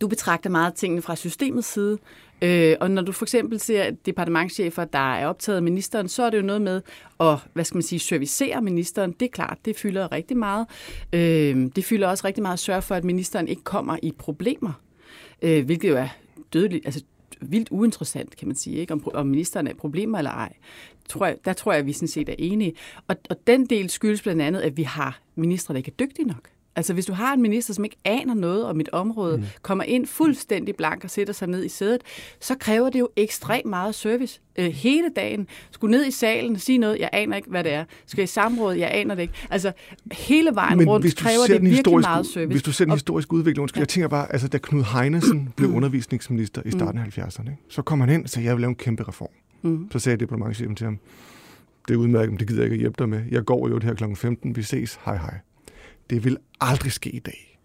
du 0.00 0.08
betragter 0.08 0.50
meget 0.50 0.74
tingene 0.74 1.02
fra 1.02 1.16
systemets 1.16 1.72
side, 1.72 1.98
Øh, 2.42 2.76
og 2.80 2.90
når 2.90 3.02
du 3.02 3.12
for 3.12 3.24
eksempel 3.24 3.60
ser 3.60 3.90
departementchefer, 3.90 4.84
der 4.84 5.14
er 5.14 5.26
optaget 5.26 5.56
af 5.56 5.62
ministeren, 5.62 6.08
så 6.08 6.22
er 6.22 6.30
det 6.30 6.38
jo 6.38 6.42
noget 6.42 6.62
med 6.62 6.82
at, 7.20 7.36
hvad 7.52 7.64
skal 7.64 7.76
man 7.76 7.82
sige, 7.82 7.98
servicere 7.98 8.62
ministeren. 8.62 9.12
Det 9.12 9.26
er 9.26 9.30
klart, 9.30 9.58
det 9.64 9.76
fylder 9.76 10.12
rigtig 10.12 10.36
meget. 10.36 10.66
Øh, 11.12 11.70
det 11.76 11.84
fylder 11.84 12.08
også 12.08 12.26
rigtig 12.26 12.42
meget 12.42 12.52
at 12.52 12.58
sørge 12.58 12.82
for, 12.82 12.94
at 12.94 13.04
ministeren 13.04 13.48
ikke 13.48 13.62
kommer 13.62 13.96
i 14.02 14.12
problemer, 14.18 14.72
øh, 15.42 15.64
hvilket 15.64 15.88
jo 15.88 15.96
er 15.96 16.08
dødeligt, 16.52 16.86
altså 16.86 17.04
vildt 17.40 17.68
uinteressant, 17.70 18.36
kan 18.36 18.48
man 18.48 18.56
sige, 18.56 18.76
ikke? 18.76 18.92
Om, 18.92 19.08
om 19.14 19.26
ministeren 19.26 19.66
er 19.66 19.74
problemer 19.74 20.18
eller 20.18 20.30
ej. 20.30 20.52
Tror 21.08 21.26
jeg, 21.26 21.36
der 21.44 21.52
tror 21.52 21.72
jeg, 21.72 21.78
at 21.78 21.86
vi 21.86 21.92
sådan 21.92 22.08
set 22.08 22.28
er 22.28 22.34
enige. 22.38 22.72
Og, 23.08 23.16
og 23.30 23.36
den 23.46 23.66
del 23.66 23.90
skyldes 23.90 24.22
blandt 24.22 24.42
andet, 24.42 24.60
at 24.60 24.76
vi 24.76 24.82
har 24.82 25.20
ministre, 25.34 25.74
der 25.74 25.78
ikke 25.78 25.90
er 25.90 26.06
dygtige 26.06 26.28
nok. 26.28 26.48
Altså 26.76 26.92
hvis 26.94 27.06
du 27.06 27.12
har 27.12 27.32
en 27.34 27.42
minister, 27.42 27.74
som 27.74 27.84
ikke 27.84 27.96
aner 28.04 28.34
noget 28.34 28.64
om 28.64 28.80
et 28.80 28.88
område, 28.92 29.36
mm. 29.36 29.42
kommer 29.62 29.84
ind 29.84 30.06
fuldstændig 30.06 30.76
blank 30.76 31.04
og 31.04 31.10
sætter 31.10 31.32
sig 31.34 31.48
ned 31.48 31.64
i 31.64 31.68
sædet, 31.68 32.00
så 32.40 32.54
kræver 32.54 32.90
det 32.90 32.98
jo 32.98 33.08
ekstremt 33.16 33.66
meget 33.66 33.94
service 33.94 34.40
øh, 34.58 34.66
hele 34.72 35.08
dagen. 35.16 35.46
Skulle 35.70 35.90
ned 35.90 36.06
i 36.06 36.10
salen 36.10 36.54
og 36.54 36.60
sige 36.60 36.78
noget, 36.78 36.98
jeg 36.98 37.10
aner 37.12 37.36
ikke, 37.36 37.50
hvad 37.50 37.64
det 37.64 37.72
er. 37.72 37.84
Skal 38.06 38.24
i 38.24 38.26
samråd, 38.26 38.74
jeg 38.74 38.90
aner 38.92 39.14
det 39.14 39.22
ikke. 39.22 39.34
Altså 39.50 39.72
hele 40.12 40.50
vejen 40.54 40.78
Men 40.78 40.88
rundt 40.88 41.16
kræver 41.16 41.46
det 41.46 41.62
virkelig 41.62 42.00
meget 42.00 42.26
service. 42.26 42.46
Hvis 42.52 42.62
du 42.62 42.72
ser 42.72 42.84
den 42.84 42.90
Og- 42.92 42.96
historiske 42.96 43.32
udvikling, 43.32 43.62
undskyld, 43.62 43.80
jeg 43.80 43.88
tænker 43.88 44.08
bare, 44.08 44.32
altså 44.32 44.48
da 44.48 44.58
Knud 44.58 44.84
Heinesen 44.84 45.48
blev 45.56 45.70
undervisningsminister 45.70 46.62
i 46.64 46.70
starten 46.70 47.00
af 47.00 47.18
70'erne, 47.18 47.40
ikke? 47.50 47.62
så 47.68 47.82
kom 47.82 48.00
han 48.00 48.10
ind 48.10 48.24
og 48.24 48.30
sagde, 48.30 48.46
jeg 48.48 48.54
vil 48.56 48.60
lave 48.60 48.68
en 48.68 48.74
kæmpe 48.74 49.08
reform. 49.08 49.30
Mm. 49.62 49.88
Så 49.92 49.98
sagde 49.98 50.16
departementchefen 50.16 50.76
til 50.76 50.84
ham, 50.84 50.98
det 51.88 51.94
er 51.94 51.98
udmærket, 51.98 52.30
men 52.30 52.38
det 52.38 52.48
gider 52.48 52.60
jeg 52.60 52.64
ikke 52.64 52.74
at 52.74 52.80
hjælpe 52.80 52.96
dig 52.98 53.08
med. 53.08 53.22
Jeg 53.30 53.44
går 53.44 53.68
jo 53.68 53.74
det 53.74 53.84
her 53.84 53.94
kl. 53.94 54.04
15, 54.14 54.56
vi 54.56 54.62
ses, 54.62 54.98
hej 55.04 55.16
hej. 55.16 55.34
Det 56.10 56.24
vil 56.24 56.36
aldrig 56.60 56.92
ske 56.92 57.10
i 57.10 57.18
dag. 57.18 57.58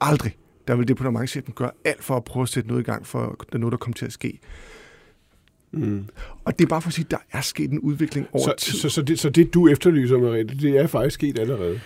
Aldrig. 0.00 0.36
Der 0.68 0.74
vil 0.74 0.88
departementchefen 0.88 1.52
gøre 1.56 1.70
alt 1.84 2.04
for 2.04 2.16
at 2.16 2.24
prøve 2.24 2.42
at 2.42 2.48
sætte 2.48 2.68
noget 2.68 2.82
i 2.82 2.84
gang, 2.84 3.06
for 3.06 3.20
at 3.40 3.52
der 3.52 3.58
noget, 3.58 3.72
der 3.72 3.76
kommer 3.78 3.94
til 3.94 4.06
at 4.06 4.12
ske. 4.12 4.38
Mm. 5.72 6.04
Og 6.44 6.58
det 6.58 6.64
er 6.64 6.68
bare 6.68 6.82
for 6.82 6.88
at 6.88 6.94
sige, 6.94 7.04
at 7.04 7.10
der 7.10 7.16
er 7.32 7.40
sket 7.40 7.70
en 7.70 7.78
udvikling 7.78 8.26
over 8.32 8.44
Så, 8.44 8.54
tid. 8.58 8.78
så, 8.78 8.88
så, 8.88 9.02
det, 9.02 9.18
så 9.18 9.30
det, 9.30 9.54
du 9.54 9.68
efterlyser, 9.68 10.18
Mariette, 10.18 10.58
det 10.58 10.78
er 10.78 10.86
faktisk 10.86 11.14
sket 11.14 11.38
allerede. 11.38 11.80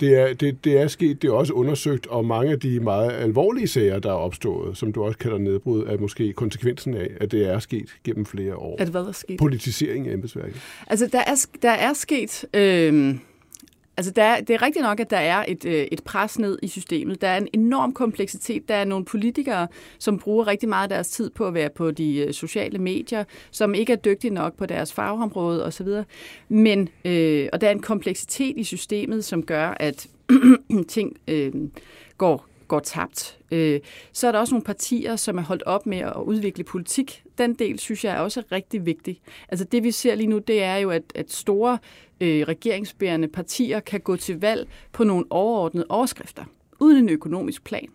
Det 0.00 0.14
er, 0.20 0.34
det, 0.34 0.64
det 0.64 0.80
er 0.80 0.88
sket, 0.88 1.22
det 1.22 1.28
er 1.28 1.32
også 1.32 1.52
undersøgt, 1.52 2.06
og 2.06 2.24
mange 2.24 2.52
af 2.52 2.60
de 2.60 2.80
meget 2.80 3.12
alvorlige 3.12 3.68
sager, 3.68 3.98
der 3.98 4.08
er 4.08 4.14
opstået, 4.14 4.76
som 4.76 4.92
du 4.92 5.04
også 5.04 5.18
kalder 5.18 5.38
nedbrud, 5.38 5.86
er 5.86 5.98
måske 5.98 6.32
konsekvensen 6.32 6.94
af, 6.94 7.10
at 7.20 7.30
det 7.32 7.48
er 7.48 7.58
sket 7.58 7.96
gennem 8.04 8.26
flere 8.26 8.56
år. 8.56 8.76
At 8.78 8.88
hvad 8.88 9.00
der 9.00 9.08
er 9.08 9.12
sket? 9.12 9.38
Politisering 9.38 10.08
af 10.08 10.14
embedsværket. 10.14 10.60
Altså, 10.86 11.08
der 11.12 11.18
er, 11.18 11.46
der 11.62 11.70
er 11.70 11.92
sket... 11.92 12.44
Øh, 12.54 13.16
altså, 13.96 14.12
der 14.12 14.22
er, 14.22 14.40
det 14.40 14.54
er 14.54 14.62
rigtigt 14.62 14.82
nok, 14.82 15.00
at 15.00 15.10
der 15.10 15.16
er 15.16 15.44
et, 15.48 15.64
øh, 15.64 15.86
et 15.92 16.04
pres 16.04 16.38
ned 16.38 16.58
i 16.62 16.68
systemet. 16.68 17.20
Der 17.20 17.28
er 17.28 17.36
en 17.36 17.48
enorm 17.52 17.92
kompleksitet. 17.92 18.68
Der 18.68 18.74
er 18.74 18.84
nogle 18.84 19.04
politikere, 19.04 19.68
som 19.98 20.18
bruger 20.18 20.46
rigtig 20.46 20.68
meget 20.68 20.82
af 20.82 20.88
deres 20.88 21.08
tid 21.08 21.30
på 21.30 21.46
at 21.46 21.54
være 21.54 21.70
på 21.70 21.90
de 21.90 22.16
øh, 22.16 22.32
sociale 22.32 22.78
medier, 22.78 23.24
som 23.50 23.74
ikke 23.74 23.92
er 23.92 23.96
dygtige 23.96 24.34
nok 24.34 24.56
på 24.56 24.66
deres 24.66 24.92
fagområde 24.92 25.64
osv. 25.64 25.88
Men, 26.48 26.88
øh, 27.04 27.48
og 27.52 27.60
der 27.60 27.66
er 27.66 27.72
en 27.72 27.82
kompleksitet 27.82 28.58
i 28.58 28.64
systemet, 28.64 29.24
som 29.24 29.42
gør, 29.42 29.76
at 29.80 30.06
ting 30.88 31.16
øh, 31.28 31.52
går 32.18 32.46
går 32.68 32.80
tabt. 32.80 33.38
Øh, 33.50 33.80
så 34.12 34.28
er 34.28 34.32
der 34.32 34.38
også 34.38 34.54
nogle 34.54 34.64
partier, 34.64 35.16
som 35.16 35.38
er 35.38 35.42
holdt 35.42 35.62
op 35.62 35.86
med 35.86 35.98
at 35.98 36.22
udvikle 36.24 36.64
politik. 36.64 37.22
Den 37.38 37.54
del 37.54 37.78
synes 37.78 38.04
jeg 38.04 38.16
er 38.16 38.20
også 38.20 38.42
rigtig 38.52 38.86
vigtig. 38.86 39.20
Altså 39.48 39.64
det 39.64 39.84
vi 39.84 39.90
ser 39.90 40.14
lige 40.14 40.26
nu, 40.26 40.38
det 40.38 40.62
er 40.62 40.76
jo, 40.76 40.90
at, 40.90 41.02
at 41.14 41.32
store 41.32 41.78
øh, 42.20 42.42
regeringsbærende 42.48 43.28
partier 43.28 43.80
kan 43.80 44.00
gå 44.00 44.16
til 44.16 44.40
valg 44.40 44.68
på 44.92 45.04
nogle 45.04 45.24
overordnede 45.30 45.86
overskrifter, 45.88 46.44
uden 46.80 46.98
en 46.98 47.08
økonomisk 47.08 47.64
plan. 47.64 47.88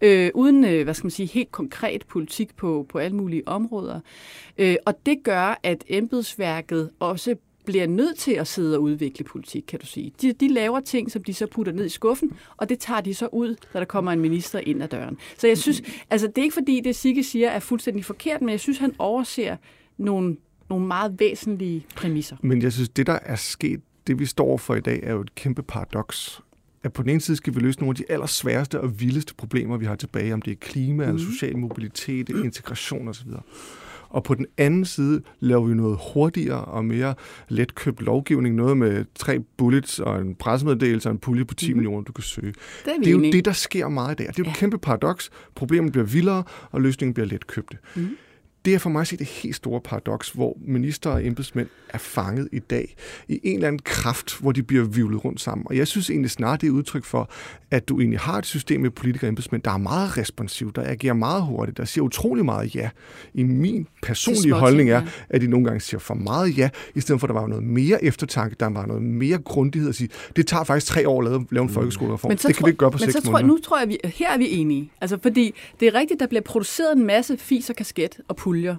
Øh, 0.00 0.30
uden, 0.34 0.64
øh, 0.64 0.84
hvad 0.84 0.94
skal 0.94 1.04
man 1.04 1.10
sige, 1.10 1.26
helt 1.26 1.52
konkret 1.52 2.06
politik 2.06 2.56
på, 2.56 2.86
på 2.88 2.98
alle 2.98 3.16
mulige 3.16 3.48
områder. 3.48 4.00
Øh, 4.58 4.76
og 4.86 5.06
det 5.06 5.18
gør, 5.22 5.60
at 5.62 5.84
embedsværket 5.88 6.90
også 7.00 7.36
bliver 7.64 7.86
nødt 7.86 8.18
til 8.18 8.32
at 8.32 8.46
sidde 8.46 8.76
og 8.76 8.82
udvikle 8.82 9.24
politik, 9.24 9.64
kan 9.68 9.78
du 9.78 9.86
sige. 9.86 10.12
De, 10.22 10.32
de 10.32 10.48
laver 10.48 10.80
ting, 10.80 11.10
som 11.10 11.24
de 11.24 11.34
så 11.34 11.46
putter 11.46 11.72
ned 11.72 11.84
i 11.84 11.88
skuffen, 11.88 12.32
og 12.56 12.68
det 12.68 12.78
tager 12.78 13.00
de 13.00 13.14
så 13.14 13.28
ud, 13.32 13.56
når 13.74 13.80
der 13.80 13.84
kommer 13.84 14.12
en 14.12 14.20
minister 14.20 14.58
ind 14.58 14.82
ad 14.82 14.88
døren. 14.88 15.18
Så 15.38 15.46
jeg 15.46 15.58
synes, 15.58 15.82
altså 16.10 16.26
det 16.26 16.38
er 16.38 16.42
ikke 16.42 16.54
fordi, 16.54 16.80
det 16.80 16.96
Sigge 16.96 17.24
siger 17.24 17.48
er 17.48 17.60
fuldstændig 17.60 18.04
forkert, 18.04 18.40
men 18.40 18.48
jeg 18.48 18.60
synes, 18.60 18.78
han 18.78 18.94
overser 18.98 19.56
nogle, 19.98 20.36
nogle 20.70 20.86
meget 20.86 21.14
væsentlige 21.18 21.86
præmisser. 21.96 22.36
Men 22.42 22.62
jeg 22.62 22.72
synes, 22.72 22.88
det 22.88 23.06
der 23.06 23.18
er 23.22 23.36
sket, 23.36 23.80
det 24.06 24.18
vi 24.18 24.26
står 24.26 24.56
for 24.56 24.74
i 24.74 24.80
dag, 24.80 25.00
er 25.02 25.12
jo 25.12 25.20
et 25.20 25.34
kæmpe 25.34 25.62
paradoks. 25.62 26.40
At 26.82 26.92
på 26.92 27.02
den 27.02 27.10
ene 27.10 27.20
side 27.20 27.36
skal 27.36 27.54
vi 27.54 27.60
løse 27.60 27.78
nogle 27.78 27.90
af 27.90 27.96
de 27.96 28.04
allersværeste 28.08 28.80
og 28.80 29.00
vildeste 29.00 29.34
problemer, 29.34 29.76
vi 29.76 29.86
har 29.86 29.96
tilbage, 29.96 30.34
om 30.34 30.42
det 30.42 30.50
er 30.50 30.56
klima, 30.60 31.04
mm. 31.04 31.08
eller 31.08 31.30
social 31.30 31.58
mobilitet, 31.58 32.28
integration 32.44 33.08
osv. 33.08 33.28
Og 34.08 34.22
på 34.22 34.34
den 34.34 34.46
anden 34.58 34.84
side 34.84 35.22
laver 35.40 35.66
vi 35.66 35.74
noget 35.74 35.98
hurtigere 36.12 36.64
og 36.64 36.84
mere 36.84 37.14
letkøbt 37.48 38.02
lovgivning, 38.02 38.54
noget 38.54 38.76
med 38.76 39.04
tre 39.14 39.40
bullets 39.40 39.98
og 39.98 40.20
en 40.20 40.34
pressemeddelelse 40.34 41.08
og 41.08 41.12
en 41.12 41.18
pulje 41.18 41.44
på 41.44 41.54
10 41.54 41.70
mm. 41.70 41.76
millioner, 41.76 42.02
du 42.02 42.12
kan 42.12 42.24
søge. 42.24 42.54
Det 42.84 42.92
er, 42.92 42.98
Det 42.98 43.06
er 43.06 43.10
jo 43.10 43.20
det, 43.20 43.44
der 43.44 43.52
sker 43.52 43.88
meget 43.88 44.12
i 44.12 44.16
dag. 44.16 44.26
Det 44.26 44.38
er 44.38 44.44
jo 44.44 44.50
et 44.50 44.56
kæmpe 44.56 44.78
paradoks. 44.78 45.30
Problemet 45.54 45.92
bliver 45.92 46.04
vildere, 46.04 46.44
og 46.70 46.80
løsningen 46.80 47.14
bliver 47.14 47.26
letkøbte. 47.26 47.76
Mhm. 47.96 48.16
Det 48.64 48.74
er 48.74 48.78
for 48.78 48.90
mig 48.90 49.00
at 49.00 49.06
se 49.06 49.16
det 49.16 49.26
helt 49.26 49.56
store 49.56 49.80
paradoks, 49.80 50.30
hvor 50.30 50.56
minister 50.66 51.10
og 51.10 51.26
embedsmænd 51.26 51.68
er 51.88 51.98
fanget 51.98 52.48
i 52.52 52.58
dag 52.58 52.94
i 53.28 53.40
en 53.42 53.54
eller 53.54 53.68
anden 53.68 53.80
kraft, 53.84 54.38
hvor 54.40 54.52
de 54.52 54.62
bliver 54.62 54.84
vivlet 54.84 55.24
rundt 55.24 55.40
sammen. 55.40 55.66
Og 55.70 55.76
jeg 55.76 55.86
synes 55.86 56.10
egentlig 56.10 56.30
snart, 56.30 56.60
det 56.60 56.66
er 56.66 56.70
udtryk 56.70 57.04
for, 57.04 57.30
at 57.70 57.88
du 57.88 58.00
egentlig 58.00 58.20
har 58.20 58.38
et 58.38 58.46
system 58.46 58.80
med 58.80 58.90
politikere 58.90 59.26
og 59.26 59.28
embedsmænd, 59.28 59.62
der 59.62 59.70
er 59.70 59.76
meget 59.76 60.18
responsivt, 60.18 60.76
der 60.76 60.82
agerer 60.86 61.14
meget 61.14 61.42
hurtigt, 61.42 61.76
der 61.78 61.84
siger 61.84 62.04
utrolig 62.04 62.44
meget 62.44 62.74
ja. 62.76 62.90
I 63.34 63.42
min 63.42 63.86
personlige 64.02 64.42
småting, 64.42 64.60
holdning 64.60 64.90
er, 64.90 65.02
at 65.28 65.40
de 65.40 65.46
nogle 65.46 65.66
gange 65.66 65.80
siger 65.80 66.00
for 66.00 66.14
meget 66.14 66.58
ja, 66.58 66.70
i 66.94 67.00
stedet 67.00 67.20
for 67.20 67.26
at 67.26 67.34
der 67.34 67.40
var 67.40 67.46
noget 67.46 67.64
mere 67.64 68.04
eftertanke, 68.04 68.56
der 68.60 68.66
var 68.70 68.86
noget 68.86 69.02
mere 69.02 69.38
grundighed 69.38 69.88
at 69.88 69.94
sige, 69.94 70.08
det 70.36 70.46
tager 70.46 70.64
faktisk 70.64 70.86
tre 70.92 71.08
år 71.08 71.22
at 71.22 71.30
lave, 71.30 71.46
lave 71.50 71.62
en 71.62 71.70
folkeskolereform. 71.70 72.30
Det 72.36 72.56
kan 72.56 72.66
vi 72.66 72.68
ikke 72.70 72.78
gøre 72.78 72.90
på 72.90 72.98
men 72.98 73.00
seks 73.00 73.12
så 73.12 73.20
tror, 73.22 73.32
måneder. 73.32 73.38
jeg- 73.38 73.46
Nu 73.48 73.58
tror 73.62 73.78
jeg, 73.78 73.88
vi, 73.88 73.98
her 74.04 74.30
er 74.32 74.38
vi 74.38 74.50
enige. 74.50 74.92
Altså, 75.00 75.18
fordi 75.22 75.54
det 75.80 75.88
er 75.88 75.94
rigtigt, 75.94 76.20
der 76.20 76.26
bliver 76.26 76.42
produceret 76.42 76.96
en 76.96 77.06
masse 77.06 77.36
fis 77.36 77.70
og 77.70 77.76
kasket 77.76 78.20
og 78.28 78.36
puljer. 78.48 78.76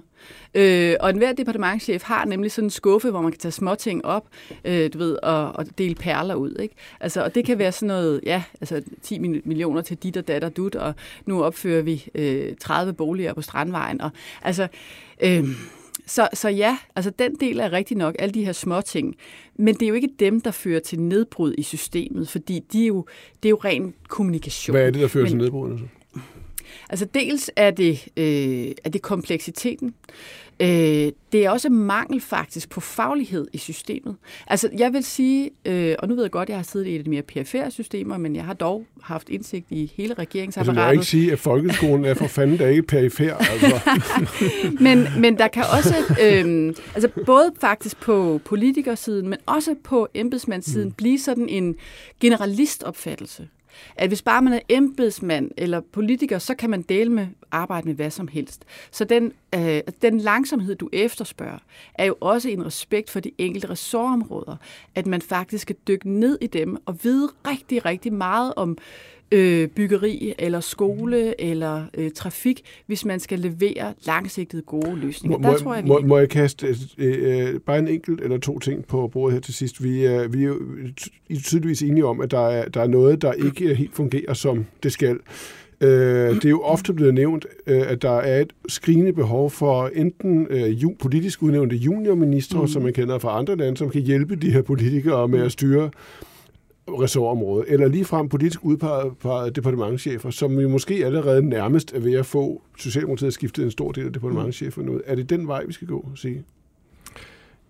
Øh, 0.54 0.94
og 1.00 1.10
enhver 1.10 1.32
departementchef 1.32 2.02
har 2.02 2.24
nemlig 2.24 2.52
sådan 2.52 2.66
en 2.66 2.70
skuffe, 2.70 3.10
hvor 3.10 3.20
man 3.20 3.32
kan 3.32 3.38
tage 3.40 3.52
småting 3.52 4.04
op, 4.04 4.28
øh, 4.64 4.92
du 4.92 4.98
ved, 4.98 5.16
og, 5.22 5.52
og 5.52 5.66
dele 5.78 5.94
perler 5.94 6.34
ud. 6.34 6.56
Ikke? 6.62 6.74
Altså, 7.00 7.24
og 7.24 7.34
det 7.34 7.44
kan 7.44 7.58
være 7.58 7.72
sådan 7.72 7.86
noget, 7.86 8.20
ja, 8.26 8.42
altså 8.60 8.82
10 9.02 9.18
mil- 9.18 9.42
millioner 9.44 9.82
til 9.82 9.96
dit 9.96 10.16
og 10.16 10.28
datter 10.28 10.48
dut, 10.48 10.74
og 10.74 10.94
nu 11.26 11.42
opfører 11.44 11.82
vi 11.82 12.06
øh, 12.14 12.54
30 12.60 12.92
boliger 12.92 13.32
på 13.34 13.42
Strandvejen. 13.42 14.00
Og, 14.00 14.10
altså, 14.42 14.68
øh, 15.22 15.44
så, 16.06 16.28
så 16.34 16.48
ja, 16.48 16.78
altså 16.96 17.10
den 17.18 17.34
del 17.40 17.60
er 17.60 17.72
rigtig 17.72 17.96
nok, 17.96 18.16
alle 18.18 18.32
de 18.34 18.44
her 18.44 18.52
små 18.52 18.80
ting. 18.80 19.14
Men 19.56 19.74
det 19.74 19.82
er 19.82 19.88
jo 19.88 19.94
ikke 19.94 20.08
dem, 20.20 20.40
der 20.40 20.50
fører 20.50 20.80
til 20.80 21.00
nedbrud 21.00 21.54
i 21.58 21.62
systemet, 21.62 22.28
fordi 22.28 22.60
de 22.72 22.82
er 22.82 22.86
jo, 22.86 23.06
det 23.42 23.48
er 23.48 23.50
jo 23.50 23.60
ren 23.64 23.94
kommunikation. 24.08 24.74
Hvad 24.74 24.86
er 24.86 24.90
det, 24.90 25.00
der 25.00 25.08
fører 25.08 25.24
Men- 25.24 25.30
til 25.30 25.38
nedbrudene 25.38 25.78
så? 25.78 25.84
Altså 26.90 27.04
dels 27.04 27.50
er 27.56 27.70
det, 27.70 28.08
øh, 28.16 28.72
er 28.84 28.90
det 28.90 29.02
kompleksiteten. 29.02 29.94
Øh, 30.62 31.12
det 31.32 31.44
er 31.44 31.50
også 31.50 31.68
mangel 31.68 32.20
faktisk 32.20 32.70
på 32.70 32.80
faglighed 32.80 33.46
i 33.52 33.58
systemet. 33.58 34.16
Altså 34.46 34.68
jeg 34.78 34.92
vil 34.92 35.04
sige, 35.04 35.50
øh, 35.64 35.96
og 35.98 36.08
nu 36.08 36.14
ved 36.14 36.24
jeg 36.24 36.30
godt, 36.30 36.42
at 36.42 36.48
jeg 36.48 36.58
har 36.58 36.62
siddet 36.62 36.86
i 36.86 36.94
et 36.94 36.98
af 36.98 37.04
de 37.04 37.10
mere 37.10 37.22
perifære 37.22 37.70
systemer, 37.70 38.18
men 38.18 38.36
jeg 38.36 38.44
har 38.44 38.54
dog 38.54 38.86
haft 39.02 39.28
indsigt 39.28 39.66
i 39.70 39.92
hele 39.96 40.10
Altså, 40.10 40.12
jeg 40.12 40.18
regeringsapparatet. 40.18 40.90
vil 40.90 40.94
ikke 40.94 41.06
sige, 41.06 41.32
at 41.32 41.38
folkeskolen 41.38 42.04
er 42.04 42.14
for 42.14 42.26
fanden 42.26 42.56
da 42.56 42.66
ikke 42.68 42.82
perifær. 42.82 43.34
Altså. 43.34 43.80
men, 44.84 45.06
men 45.18 45.38
der 45.38 45.48
kan 45.48 45.62
også, 45.76 45.94
øhm, 46.22 46.74
altså 46.94 47.08
både 47.26 47.50
faktisk 47.60 48.00
på 48.00 48.40
politikersiden, 48.44 49.28
men 49.28 49.38
også 49.46 49.74
på 49.84 50.08
embedsmandssiden, 50.14 50.88
mm. 50.88 50.94
blive 50.94 51.18
sådan 51.18 51.48
en 51.48 51.76
generalistopfattelse. 52.20 53.48
At 53.96 54.08
hvis 54.08 54.22
bare 54.22 54.42
man 54.42 54.52
er 54.52 54.60
embedsmand 54.68 55.50
eller 55.56 55.80
politiker, 55.92 56.38
så 56.38 56.54
kan 56.54 56.70
man 56.70 56.82
dele 56.82 57.12
med 57.12 57.26
arbejde 57.50 57.86
med 57.86 57.94
hvad 57.94 58.10
som 58.10 58.28
helst. 58.28 58.64
Så 58.90 59.04
den, 59.04 59.32
øh, 59.54 59.80
den 60.02 60.18
langsomhed, 60.18 60.74
du 60.74 60.88
efterspørger, 60.92 61.58
er 61.94 62.04
jo 62.04 62.16
også 62.20 62.48
en 62.48 62.66
respekt 62.66 63.10
for 63.10 63.20
de 63.20 63.30
enkelte 63.38 63.70
ressortområder. 63.70 64.56
At 64.94 65.06
man 65.06 65.22
faktisk 65.22 65.62
skal 65.62 65.76
dykke 65.88 66.10
ned 66.10 66.38
i 66.40 66.46
dem 66.46 66.76
og 66.86 66.98
vide 67.02 67.30
rigtig, 67.46 67.84
rigtig 67.84 68.12
meget 68.12 68.52
om 68.56 68.78
øh, 69.32 69.68
byggeri 69.68 70.34
eller 70.38 70.60
skole 70.60 71.40
eller 71.40 71.84
øh, 71.94 72.10
trafik, 72.10 72.62
hvis 72.86 73.04
man 73.04 73.20
skal 73.20 73.38
levere 73.38 73.94
langsigtede 74.06 74.62
gode 74.62 74.96
løsninger. 74.96 75.38
Må, 75.38 75.50
Der 75.50 75.58
tror 75.58 75.74
jeg, 75.74 75.84
vi 75.84 75.88
må, 75.88 76.00
må 76.00 76.18
jeg 76.18 76.28
kaste 76.28 76.76
øh, 76.98 77.48
øh, 77.48 77.60
bare 77.60 77.78
en 77.78 77.88
enkelt 77.88 78.20
eller 78.20 78.38
to 78.38 78.58
ting 78.58 78.86
på 78.86 79.08
bordet 79.08 79.32
her 79.32 79.40
til 79.40 79.54
sidst? 79.54 79.82
Vi 79.82 80.04
er, 80.04 80.28
vi 80.28 80.42
er 80.42 80.46
jo 80.46 80.60
I 81.28 81.36
tydeligvis 81.36 81.82
enige 81.82 82.06
om, 82.06 82.20
at 82.20 82.30
der 82.30 82.48
er, 82.48 82.68
der 82.68 82.80
er 82.80 82.86
noget, 82.86 83.22
der 83.22 83.32
ikke 83.32 83.74
helt 83.74 83.94
fungerer, 83.94 84.34
som 84.34 84.66
det 84.82 84.92
skal. 84.92 85.18
Øh, 85.80 86.34
det 86.34 86.44
er 86.44 86.50
jo 86.50 86.60
ofte 86.60 86.92
blevet 86.92 87.14
nævnt, 87.14 87.46
øh, 87.66 87.82
at 87.86 88.02
der 88.02 88.16
er 88.18 88.40
et 88.40 88.52
skrigende 88.68 89.12
behov 89.12 89.50
for 89.50 89.90
enten 89.94 90.46
øh, 90.50 90.82
ju, 90.82 90.94
politisk 90.98 91.42
udnævnte 91.42 91.76
juniorministre, 91.76 92.60
mm. 92.60 92.68
som 92.68 92.82
man 92.82 92.92
kender 92.92 93.18
fra 93.18 93.38
andre 93.38 93.56
lande, 93.56 93.76
som 93.76 93.90
kan 93.90 94.02
hjælpe 94.02 94.36
de 94.36 94.50
her 94.50 94.62
politikere 94.62 95.28
med 95.28 95.40
at 95.40 95.52
styre 95.52 95.90
ressortområdet, 97.02 97.72
eller 97.72 97.88
ligefrem 97.88 98.28
politisk 98.28 98.64
udpegede 98.64 99.50
departementchefer, 99.54 100.30
som 100.30 100.58
jo 100.58 100.68
måske 100.68 100.94
allerede 101.06 101.42
nærmest 101.48 101.92
er 101.94 102.00
ved 102.00 102.14
at 102.14 102.26
få 102.26 102.62
Socialdemokratiet 102.78 103.26
at 103.26 103.34
skifte 103.34 103.62
en 103.62 103.70
stor 103.70 103.92
del 103.92 104.06
af 104.06 104.12
departementcheferne 104.12 104.92
ud. 104.92 105.00
Er 105.06 105.14
det 105.14 105.30
den 105.30 105.46
vej, 105.48 105.64
vi 105.66 105.72
skal 105.72 105.88
gå, 105.88 106.08
sige? 106.14 106.44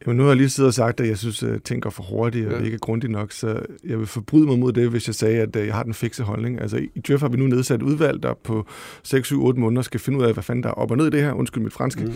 Jamen, 0.06 0.16
nu 0.16 0.22
har 0.22 0.30
jeg 0.30 0.36
lige 0.36 0.48
siddet 0.48 0.68
og 0.68 0.74
sagt, 0.74 1.00
at 1.00 1.08
jeg 1.08 1.18
synes, 1.18 1.42
at 1.42 1.62
ting 1.62 1.82
går 1.82 1.90
for 1.90 2.02
hurtigt 2.02 2.46
og 2.46 2.52
Ja. 2.58 2.64
ikke 2.64 2.74
er 2.74 2.78
grundigt 2.78 3.10
nok, 3.12 3.32
så 3.32 3.60
jeg 3.84 3.98
vil 3.98 4.06
forbryde 4.06 4.46
mig 4.46 4.58
mod 4.58 4.72
det, 4.72 4.90
hvis 4.90 5.06
jeg 5.06 5.14
sagde, 5.14 5.38
at 5.40 5.56
øh, 5.56 5.66
jeg 5.66 5.74
har 5.74 5.82
den 5.82 5.94
fikse 5.94 6.22
holdning. 6.22 6.60
Altså, 6.60 6.76
i 6.94 7.00
Djøf 7.00 7.20
har 7.20 7.28
vi 7.28 7.36
nu 7.36 7.46
nedsat 7.46 7.76
et 7.76 7.82
udvalg, 7.82 8.22
der 8.22 8.34
på 8.44 8.66
6-7-8 9.06 9.34
måneder 9.36 9.82
skal 9.82 10.00
finde 10.00 10.18
ud 10.18 10.24
af, 10.24 10.32
hvad 10.32 10.42
fanden 10.42 10.62
der 10.62 10.68
er 10.68 10.72
op 10.74 10.90
og 10.90 10.96
ned 10.96 11.06
i 11.06 11.10
det 11.10 11.20
her, 11.22 11.32
undskyld 11.32 11.62
mit 11.62 11.72
franske. 11.72 12.04
Mm. 12.04 12.12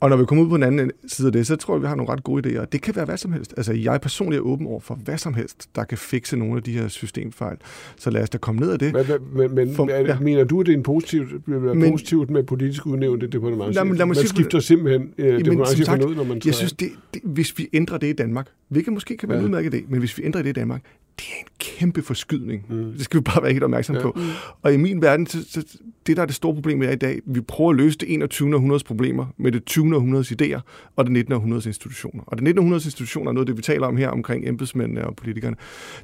Og 0.00 0.10
når 0.10 0.16
vi 0.16 0.24
kommer 0.24 0.44
ud 0.44 0.48
på 0.48 0.56
den 0.56 0.62
anden 0.62 0.90
side 1.06 1.26
af 1.26 1.32
det, 1.32 1.46
så 1.46 1.56
tror 1.56 1.74
jeg, 1.74 1.82
vi 1.82 1.86
har 1.86 1.94
nogle 1.94 2.12
ret 2.12 2.24
gode 2.24 2.48
idéer. 2.60 2.64
Det 2.64 2.82
kan 2.82 2.96
være 2.96 3.04
hvad 3.04 3.16
som 3.16 3.32
helst. 3.32 3.54
Altså, 3.56 3.72
jeg 3.72 4.00
personligt 4.00 4.40
er 4.40 4.44
åben 4.44 4.66
over 4.66 4.80
for 4.80 4.94
hvad 4.94 5.18
som 5.18 5.34
helst, 5.34 5.68
der 5.74 5.84
kan 5.84 5.98
fikse 5.98 6.36
nogle 6.36 6.56
af 6.56 6.62
de 6.62 6.72
her 6.72 6.88
systemfejl. 6.88 7.56
Så 7.96 8.10
lad 8.10 8.22
os 8.22 8.30
da 8.30 8.38
komme 8.38 8.60
ned 8.60 8.70
af 8.70 8.78
det. 8.78 8.92
Men, 8.92 9.04
men, 9.36 9.54
men 9.54 9.74
For- 9.74 9.88
er, 9.88 10.00
ja. 10.00 10.18
mener 10.20 10.44
du, 10.44 10.60
at 10.60 10.66
det 10.66 10.72
er 10.72 10.76
en 10.76 10.82
positivt, 10.82 11.48
Men- 11.48 11.90
positivt 11.92 12.30
med 12.30 12.42
politisk 12.42 12.86
udnævnte 12.86 13.26
departement? 13.26 13.74
Lad 13.74 13.84
mig- 13.84 13.96
lad 13.98 14.06
Man 14.06 14.14
skifter 14.16 14.60
simpelthen 14.60 15.10
øh, 15.18 15.38
departementchefen 15.38 16.04
ud, 16.04 16.14
når 16.14 16.24
man 16.24 16.32
Jeg 16.34 16.42
træder 16.42 16.52
synes, 16.56 16.72
det, 16.72 16.88
det, 17.14 17.22
hvis 17.24 17.58
vi 17.58 17.68
ændrer 17.72 17.98
det 17.98 18.06
i 18.06 18.12
Danmark, 18.12 18.48
hvilket 18.68 18.92
måske 18.92 19.16
kan 19.16 19.28
være 19.28 19.38
Ja. 19.38 19.44
en 19.44 19.46
udmærket 19.54 19.74
idé, 19.74 19.84
men 19.88 19.98
hvis 19.98 20.18
vi 20.18 20.24
ændrer 20.24 20.42
det 20.42 20.48
i 20.48 20.52
Danmark, 20.52 20.82
det 21.18 21.24
er 21.32 21.40
en 21.40 21.46
kæmpe 21.58 22.02
forskydning. 22.02 22.66
Mm. 22.68 22.76
Det 22.92 23.00
skal 23.04 23.18
vi 23.20 23.22
bare 23.22 23.42
være 23.42 23.52
helt 23.52 23.64
opmærksom 23.64 23.96
ja. 23.96 24.02
på. 24.02 24.18
Og 24.62 24.74
i 24.74 24.76
min 24.76 25.02
verden, 25.02 25.26
så, 25.26 25.38
så, 25.50 25.64
det 26.06 26.16
der 26.16 26.22
er 26.22 26.26
det 26.26 26.34
store 26.34 26.54
problem 26.54 26.82
er 26.82 26.90
i 26.90 26.96
dag, 26.96 27.20
vi 27.26 27.40
prøver 27.40 27.70
at 27.70 27.76
løse 27.76 27.98
det 27.98 28.14
21. 28.14 28.54
århundredes 28.54 28.84
problemer 28.84 29.26
med 29.36 29.52
det 29.52 29.64
20. 29.64 29.96
århundredes 29.96 30.32
idéer 30.32 30.60
og 30.96 31.04
det 31.04 31.12
19. 31.12 31.34
århundredes 31.34 31.66
institutioner. 31.66 32.22
Og 32.26 32.36
det 32.36 32.44
19. 32.44 32.58
århundredes 32.58 32.84
institutioner 32.84 33.30
er 33.30 33.32
noget 33.32 33.42
af 33.42 33.46
det, 33.46 33.56
vi 33.56 33.62
taler 33.62 33.86
om 33.86 33.96
her 33.96 34.08
omkring 34.08 34.48
embedsmændene 34.48 35.06
og 35.06 35.16
politikerne. 35.16 35.56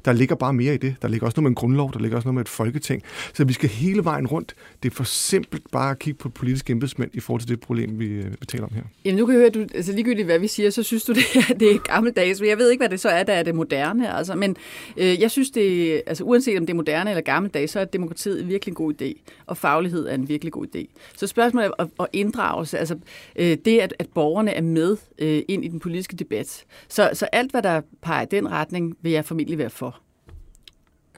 Der 0.05 0.13
ligger 0.13 0.35
bare 0.35 0.53
mere 0.53 0.73
i 0.73 0.77
det. 0.77 0.95
Der 1.01 1.07
ligger 1.07 1.25
også 1.25 1.35
noget 1.35 1.43
med 1.43 1.51
en 1.51 1.55
grundlov, 1.55 1.93
der 1.93 1.99
ligger 1.99 2.17
også 2.17 2.27
noget 2.27 2.33
med 2.33 2.41
et 2.41 2.49
folketing. 2.49 3.03
Så 3.33 3.45
vi 3.45 3.53
skal 3.53 3.69
hele 3.69 4.03
vejen 4.03 4.27
rundt. 4.27 4.55
Det 4.83 4.91
er 4.91 4.95
for 4.95 5.03
simpelt 5.03 5.71
bare 5.71 5.91
at 5.91 5.99
kigge 5.99 6.17
på 6.17 6.29
politiske 6.29 6.71
embedsmænd 6.71 7.11
i 7.13 7.19
forhold 7.19 7.41
til 7.41 7.49
det 7.49 7.59
problem, 7.59 7.99
vi, 7.99 8.07
øh, 8.07 8.31
vi 8.31 8.45
taler 8.47 8.65
om 8.65 8.73
her. 8.73 8.81
Jamen 9.05 9.19
nu 9.19 9.25
kan 9.25 9.33
jeg 9.33 9.39
høre, 9.39 9.47
at 9.47 9.53
du, 9.53 9.65
altså 9.75 9.91
ligegyldigt 9.91 10.25
hvad 10.25 10.39
vi 10.39 10.47
siger, 10.47 10.69
så 10.69 10.83
synes 10.83 11.03
du, 11.03 11.13
det 11.19 11.25
er, 11.35 11.53
det 11.53 11.71
er 11.71 11.77
gammeldags. 11.77 12.39
Men 12.39 12.49
jeg 12.49 12.57
ved 12.57 12.71
ikke, 12.71 12.81
hvad 12.81 12.89
det 12.89 12.99
så 12.99 13.09
er, 13.09 13.23
der 13.23 13.33
er 13.33 13.43
det 13.43 13.55
moderne. 13.55 14.13
Altså. 14.13 14.35
Men 14.35 14.55
øh, 14.97 15.21
jeg 15.21 15.31
synes, 15.31 15.51
det 15.51 16.01
altså 16.07 16.23
uanset 16.23 16.59
om 16.59 16.65
det 16.65 16.73
er 16.73 16.75
moderne 16.75 17.09
eller 17.09 17.21
gammeldags, 17.21 17.71
så 17.71 17.79
er 17.79 17.85
demokratiet 17.85 18.47
virkelig 18.47 18.71
en 18.71 18.75
god 18.75 18.93
idé. 19.01 19.33
Og 19.45 19.57
faglighed 19.57 19.96
er 20.05 20.15
en 20.15 20.29
virkelig 20.29 20.53
god 20.53 20.65
idé. 20.75 20.85
Så 21.15 21.27
spørgsmålet 21.27 21.71
er 21.79 22.05
inddragelse, 22.13 22.77
altså 22.77 22.97
øh, 23.35 23.57
det, 23.65 23.79
at, 23.79 23.93
at 23.99 24.07
borgerne 24.15 24.51
er 24.51 24.61
med 24.61 24.97
øh, 25.19 25.41
ind 25.47 25.65
i 25.65 25.67
den 25.67 25.79
politiske 25.79 26.15
debat. 26.15 26.65
Så, 26.89 27.09
så 27.13 27.25
alt, 27.25 27.51
hvad 27.51 27.61
der 27.61 27.81
peger 28.01 28.21
i 28.21 28.27
den 28.31 28.51
retning, 28.51 28.97
vil 29.01 29.11
jeg 29.11 29.25
formentlig 29.25 29.57
være 29.57 29.69
for. 29.69 30.01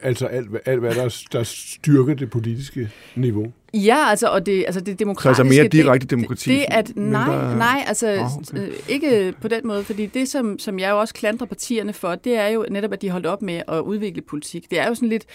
Altså 0.02 0.26
alt, 0.26 0.50
alt 0.66 0.80
hvad 0.80 0.96
der, 0.96 1.26
der 1.32 1.44
styrker 1.44 2.14
det 2.14 2.30
politiske 2.30 2.92
niveau. 3.16 3.54
Ja, 3.74 4.10
altså, 4.10 4.28
og 4.28 4.46
det, 4.46 4.64
altså 4.66 4.80
det 4.82 4.94
Så 4.94 4.98
demokratiske... 4.98 5.42
altså 5.42 5.56
mere 5.56 5.64
det- 5.64 5.72
direkte 5.72 6.08
demokrati? 6.08 6.50
Det, 6.50 6.60
det 6.60 6.66
at, 6.70 6.96
nej, 6.96 7.26
mindre- 7.30 7.58
nej, 7.58 7.84
altså 7.88 8.16
Nå, 8.16 8.22
okay. 8.58 8.68
okay. 8.68 8.72
ikke 8.88 9.34
på 9.42 9.48
den 9.48 9.68
måde, 9.68 9.84
fordi 9.84 10.06
det, 10.06 10.30
som, 10.30 10.60
som 10.60 10.80
jeg 10.80 10.90
jo 10.90 11.00
også 11.00 11.14
klandrer 11.14 11.48
partierne 11.48 11.94
for, 11.94 12.16
det 12.16 12.36
er 12.36 12.48
jo 12.48 12.66
netop, 12.72 12.94
at 12.94 13.02
de 13.02 13.10
holdt 13.10 13.26
op 13.26 13.42
med 13.42 13.62
at 13.68 13.80
udvikle 13.80 14.22
politik. 14.22 14.70
Det 14.72 14.80
er 14.80 14.88
jo 14.88 14.96
sådan 14.96 15.10
lidt 15.10 15.26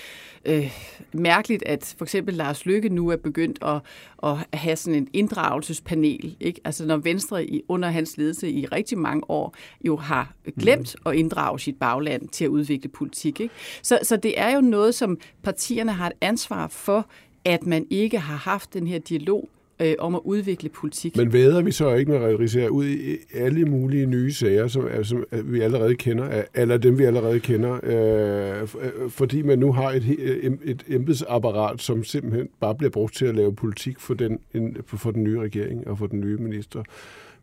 øh, 0.44 0.72
mærkeligt, 1.12 1.62
at 1.66 1.94
for 1.98 2.04
eksempel 2.04 2.34
Lars 2.34 2.66
Løkke 2.66 2.88
nu 2.88 3.08
er 3.08 3.16
begyndt 3.16 3.58
at, 3.64 3.80
at 4.22 4.58
have 4.60 4.76
sådan 4.76 4.94
en 4.98 5.08
inddragelsespanel. 5.12 6.36
Ikke? 6.40 6.60
Altså 6.64 6.86
når 6.86 6.96
Venstre 6.96 7.46
i, 7.46 7.62
under 7.68 7.88
hans 7.90 8.16
ledelse 8.16 8.50
i 8.50 8.66
rigtig 8.66 8.98
mange 8.98 9.30
år 9.30 9.54
jo 9.84 9.96
har 9.96 10.32
glemt 10.60 10.96
at 11.06 11.14
inddrage 11.14 11.60
sit 11.60 11.76
bagland 11.80 12.28
til 12.28 12.44
at 12.44 12.48
udvikle 12.48 12.88
politik. 12.88 13.40
Ikke? 13.40 13.54
Så, 13.82 13.98
så 14.02 14.16
det 14.16 14.40
er 14.40 14.54
jo 14.54 14.60
noget, 14.60 14.94
som 14.94 15.18
partierne 15.42 15.92
har 15.92 16.06
et 16.06 16.12
ansvar 16.20 16.68
for, 16.68 17.06
at 17.44 17.66
man 17.66 17.86
ikke 17.90 18.18
har 18.18 18.36
haft 18.36 18.74
den 18.74 18.86
her 18.86 18.98
dialog 18.98 19.48
øh, 19.80 19.94
om 19.98 20.14
at 20.14 20.20
udvikle 20.24 20.68
politik. 20.68 21.16
Men 21.16 21.32
væder 21.32 21.62
vi 21.62 21.72
så 21.72 21.94
ikke 21.94 22.10
med 22.10 22.38
Rigsær 22.38 22.68
ud 22.68 22.86
i 22.86 23.16
alle 23.34 23.64
mulige 23.64 24.06
nye 24.06 24.32
sager, 24.32 24.68
som, 24.68 24.88
som 25.02 25.24
vi 25.44 25.60
allerede 25.60 25.94
kender, 25.94 26.42
eller 26.54 26.76
dem 26.76 26.98
vi 26.98 27.04
allerede 27.04 27.40
kender, 27.40 27.80
øh, 27.82 28.62
øh, 28.62 29.10
fordi 29.10 29.42
man 29.42 29.58
nu 29.58 29.72
har 29.72 29.90
et, 29.90 30.02
em- 30.02 30.70
et 30.70 30.84
embedsapparat, 30.88 31.80
som 31.80 32.04
simpelthen 32.04 32.48
bare 32.60 32.74
bliver 32.74 32.90
brugt 32.90 33.14
til 33.14 33.26
at 33.26 33.34
lave 33.34 33.54
politik 33.54 34.00
for 34.00 34.14
den, 34.14 34.38
en, 34.54 34.76
for 34.86 35.10
den 35.10 35.24
nye 35.24 35.40
regering 35.40 35.88
og 35.88 35.98
for 35.98 36.06
den 36.06 36.20
nye 36.20 36.36
minister. 36.36 36.82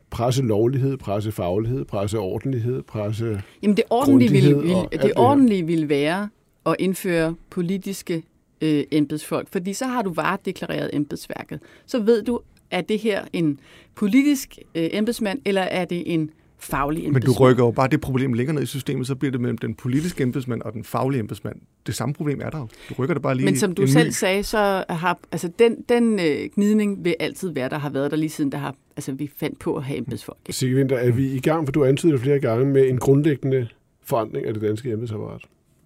Presse 0.09 0.43
lovlighed, 0.43 0.97
presse 0.97 1.31
faglighed, 1.31 1.85
presse 1.85 2.19
ordentlighed, 2.19 2.81
presse... 2.81 3.41
Jamen 3.63 3.77
det 3.77 3.83
ordentlige, 3.89 4.31
ville, 4.31 4.57
ville, 4.57 4.87
det 4.91 5.01
det 5.01 5.13
ordentlige 5.15 5.65
ville 5.65 5.89
være 5.89 6.29
at 6.65 6.75
indføre 6.79 7.35
politiske 7.49 8.23
øh, 8.61 8.83
embedsfolk, 8.91 9.47
fordi 9.51 9.73
så 9.73 9.85
har 9.85 10.01
du 10.01 10.13
varedeklareret 10.13 10.89
embedsværket. 10.93 11.59
Så 11.85 11.99
ved 11.99 12.23
du, 12.23 12.39
er 12.71 12.81
det 12.81 12.99
her 12.99 13.25
en 13.33 13.59
politisk 13.95 14.57
øh, 14.75 14.89
embedsmand, 14.91 15.39
eller 15.45 15.61
er 15.61 15.85
det 15.85 16.03
en 16.13 16.29
faglig 16.57 17.03
Men 17.03 17.07
embedsmand? 17.07 17.35
du 17.35 17.43
rykker 17.43 17.65
jo 17.65 17.71
bare 17.71 17.87
det 17.87 18.01
problem 18.01 18.33
ligger 18.33 18.53
ned 18.53 18.61
i 18.61 18.65
systemet, 18.65 19.07
så 19.07 19.15
bliver 19.15 19.31
det 19.31 19.41
mellem 19.41 19.57
den 19.57 19.75
politiske 19.75 20.23
embedsmand 20.23 20.61
og 20.61 20.73
den 20.73 20.83
faglige 20.83 21.19
embedsmand. 21.19 21.55
Det 21.87 21.95
samme 21.95 22.13
problem 22.13 22.41
er 22.41 22.49
der 22.49 22.57
jo. 22.57 22.67
Du 22.89 22.93
rykker 22.93 23.13
det 23.13 23.21
bare 23.21 23.35
lige 23.35 23.45
Men 23.45 23.57
som 23.57 23.75
du 23.75 23.87
selv 23.87 24.07
ny. 24.07 24.11
sagde, 24.11 24.43
så 24.43 24.83
har 24.89 25.19
altså 25.31 25.49
den, 25.59 25.75
den 25.89 26.19
øh, 26.19 26.49
gnidning 26.55 27.05
vil 27.05 27.15
altid 27.19 27.49
være, 27.49 27.69
der 27.69 27.77
har 27.77 27.89
været 27.89 28.11
der 28.11 28.17
lige 28.17 28.29
siden, 28.29 28.51
der 28.51 28.57
har, 28.57 28.75
altså, 28.97 29.11
vi 29.11 29.31
fandt 29.37 29.59
på 29.59 29.75
at 29.75 29.83
have 29.83 29.97
embedsfolk. 29.97 30.39
ikke? 30.45 30.57
Sigge 30.57 30.75
Winter, 30.75 30.97
er 30.97 31.11
vi 31.11 31.31
i 31.31 31.39
gang, 31.39 31.67
for 31.67 31.71
du 31.71 31.85
antyder 31.85 32.11
det 32.11 32.21
flere 32.21 32.39
gange, 32.39 32.65
med 32.65 32.89
en 32.89 32.97
grundlæggende 32.97 33.67
forandring 34.03 34.47
af 34.47 34.53
det 34.53 34.63
danske 34.63 34.91
embedsapparat? 34.91 35.41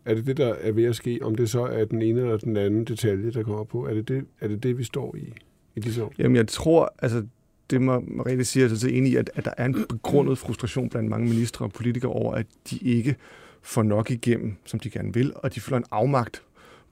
Er 0.06 0.16
det 0.16 0.28
det, 0.28 0.38
der 0.38 0.54
er 0.54 0.72
ved 0.72 0.84
at 0.84 0.96
ske, 0.96 1.20
om 1.22 1.36
det 1.36 1.50
så 1.50 1.66
er 1.66 1.86
den 1.86 2.02
ene 2.02 2.22
eller 2.22 2.38
den 2.38 2.58
anden 2.58 2.86
detalje, 2.86 3.32
der 3.32 3.44
kommer 3.44 3.64
på? 3.64 3.88
Er 3.88 3.94
det 3.94 4.08
det, 4.08 4.26
er 4.42 4.48
det, 4.48 4.64
det 4.64 4.78
vi 4.78 4.84
står 4.84 5.16
i 5.16 5.34
i 5.76 5.80
disse 5.80 6.04
år? 6.04 6.14
Jamen, 6.20 6.36
jeg 6.36 6.48
tror, 6.48 6.94
altså, 7.00 7.26
det 7.70 7.82
må 7.82 8.04
Mariette 8.08 8.46
siger, 8.46 8.64
altså, 8.64 8.80
så 8.80 8.90
enig 8.90 9.12
i, 9.12 9.16
at, 9.16 9.32
at 9.36 9.46
der 9.46 9.52
er 9.58 9.66
en 9.66 9.86
begrundet 9.90 10.38
frustration 10.38 10.90
blandt 10.90 11.10
mange 11.10 11.30
ministre 11.30 11.66
og 11.66 11.74
politikere 11.74 12.12
over, 12.12 12.34
at 12.34 12.46
de 12.70 12.78
ikke 12.78 13.16
får 13.62 13.84
nok 13.84 14.12
igennem, 14.12 14.56
som 14.66 14.80
de 14.80 14.90
gerne 14.90 15.14
vil, 15.14 15.34
og 15.36 15.56
de 15.56 15.60
føler 15.60 15.78
en 15.78 15.86
afmagt, 15.92 16.44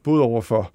både 0.04 0.22
over 0.22 0.42
for 0.42 0.72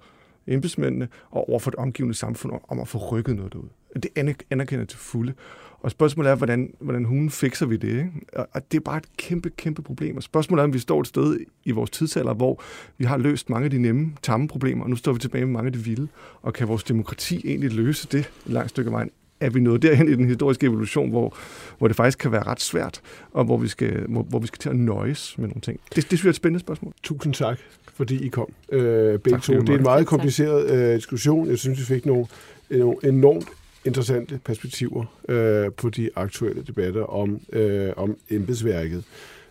embedsmændene 0.47 1.07
og 1.29 1.49
over 1.49 1.59
for 1.59 1.71
det 1.71 1.79
omgivende 1.79 2.15
samfund 2.15 2.53
om 2.67 2.79
at 2.79 2.87
få 2.87 2.97
rykket 2.97 3.35
noget 3.35 3.53
derud. 3.53 3.69
Det 3.93 4.07
anerkender 4.15 4.81
jeg 4.81 4.87
til 4.87 4.99
fulde. 4.99 5.33
Og 5.81 5.91
spørgsmålet 5.91 6.31
er, 6.31 6.35
hvordan, 6.35 6.73
hvordan 6.79 7.05
hun 7.05 7.29
fikser 7.29 7.65
vi 7.65 7.77
det? 7.77 7.89
Ikke? 7.89 8.11
Og, 8.33 8.47
og 8.51 8.71
det 8.71 8.77
er 8.77 8.81
bare 8.81 8.97
et 8.97 9.17
kæmpe, 9.17 9.49
kæmpe 9.49 9.81
problem. 9.81 10.17
Og 10.17 10.23
spørgsmålet 10.23 10.61
er, 10.61 10.63
om 10.63 10.73
vi 10.73 10.79
står 10.79 11.01
et 11.01 11.07
sted 11.07 11.39
i 11.65 11.71
vores 11.71 11.89
tidsalder, 11.89 12.33
hvor 12.33 12.61
vi 12.97 13.05
har 13.05 13.17
løst 13.17 13.49
mange 13.49 13.65
af 13.65 13.71
de 13.71 13.79
nemme, 13.81 14.13
tamme 14.23 14.47
problemer, 14.47 14.83
og 14.83 14.89
nu 14.89 14.95
står 14.95 15.13
vi 15.13 15.19
tilbage 15.19 15.45
med 15.45 15.53
mange 15.53 15.67
af 15.67 15.73
de 15.73 15.79
vilde. 15.79 16.07
Og 16.41 16.53
kan 16.53 16.67
vores 16.67 16.83
demokrati 16.83 17.41
egentlig 17.45 17.73
løse 17.73 18.07
det 18.11 18.19
et 18.19 18.31
langt 18.45 18.69
stykke 18.69 18.87
af 18.87 18.93
vejen? 18.93 19.11
Er 19.39 19.49
vi 19.49 19.59
nået 19.59 19.81
derhen 19.81 20.09
i 20.09 20.15
den 20.15 20.25
historiske 20.25 20.65
evolution, 20.65 21.09
hvor, 21.09 21.37
hvor 21.77 21.87
det 21.87 21.95
faktisk 21.95 22.17
kan 22.17 22.31
være 22.31 22.43
ret 22.43 22.61
svært, 22.61 23.01
og 23.31 23.45
hvor 23.45 23.57
vi 23.57 23.67
skal, 23.67 24.05
hvor, 24.07 24.23
hvor 24.23 24.39
vi 24.39 24.47
skal 24.47 24.59
til 24.59 24.69
at 24.69 24.75
nøjes 24.75 25.37
med 25.37 25.47
nogle 25.47 25.61
ting? 25.61 25.79
Det, 25.95 25.95
det 25.95 26.03
synes 26.03 26.23
jeg 26.23 26.27
er 26.27 26.29
et 26.29 26.35
spændende 26.35 26.59
spørgsmål. 26.59 26.93
Tusind 27.03 27.33
tak, 27.33 27.59
fordi 27.93 28.25
I 28.25 28.27
kom. 28.27 28.47
Øh, 28.71 29.19
begge 29.19 29.29
Tak, 29.29 29.41
to. 29.41 29.53
Det 29.53 29.69
er 29.69 29.77
en 29.77 29.83
meget 29.83 30.07
kompliceret 30.07 30.71
øh, 30.71 30.95
diskussion. 30.95 31.49
Jeg 31.49 31.57
synes, 31.57 31.79
vi 31.79 31.83
fik 31.83 32.05
nogle, 32.05 32.25
nogle 32.69 32.95
enormt 33.03 33.47
interessante 33.85 34.39
perspektiver 34.45 35.05
øh, 35.29 35.71
på 35.71 35.89
de 35.89 36.09
aktuelle 36.15 36.63
debatter 36.67 37.03
om, 37.03 37.41
øh, 37.53 37.93
om 37.97 38.17
embedsværket. 38.29 39.03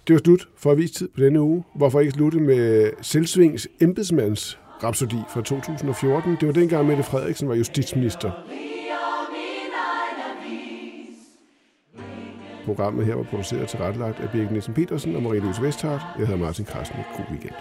Det 0.09 0.15
var 0.15 0.21
slut 0.25 0.49
for 0.57 0.71
avistid 0.71 1.07
tid 1.07 1.09
på 1.09 1.21
denne 1.21 1.41
uge. 1.41 1.65
Hvorfor 1.75 2.01
ikke 2.01 2.13
slutte 2.13 2.41
med 2.41 2.91
Selvsvings 3.03 3.69
embedsmands 3.81 4.59
Rhapsodi 4.83 5.17
fra 5.29 5.43
2014. 5.43 6.37
Det 6.41 6.47
var 6.47 6.53
dengang, 6.53 6.87
Mette 6.87 7.03
Frederiksen 7.03 7.49
var 7.49 7.55
justitsminister. 7.55 8.31
Programmet 12.65 13.07
her 13.07 13.15
var 13.15 13.23
produceret 13.23 13.69
til 13.69 13.79
rettelagt 13.79 14.21
af 14.21 14.31
Birgit 14.31 14.51
Nielsen 14.51 14.75
Petersen 14.75 15.17
og 15.17 15.23
Marie 15.23 15.41
Louise 15.41 15.63
Vesthardt. 15.63 16.03
Jeg 16.19 16.27
hedder 16.27 16.41
Martin 16.41 16.65
Krasnik. 16.65 17.05
God 17.17 17.25
weekend. 17.31 17.55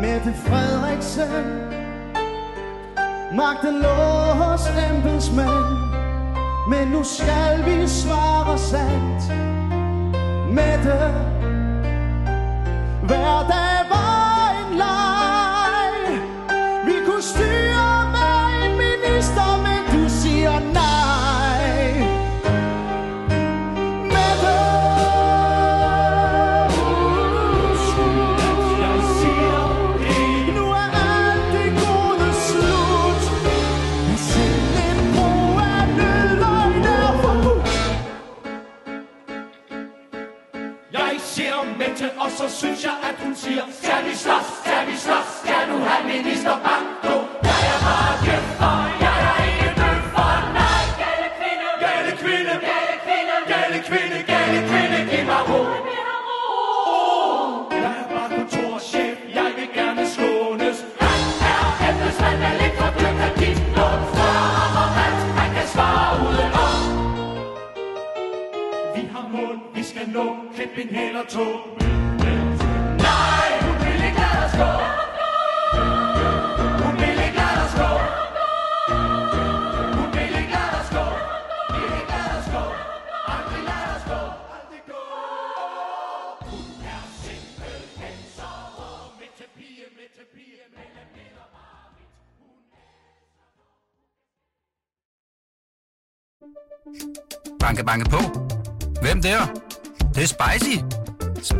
Mette 0.00 0.34
Mette 0.34 0.34
Frederiksen. 0.34 1.44
Magten 3.32 3.74
lå 3.82 4.32
hos 4.42 4.68
embedsmænd 4.90 5.90
Men 6.70 6.88
nu 6.88 7.04
skal 7.04 7.64
vi 7.64 7.88
svare 7.88 8.58
sandt. 8.58 9.32
Mette 10.50 11.14
Hver 13.02 13.46
dag 13.48 13.79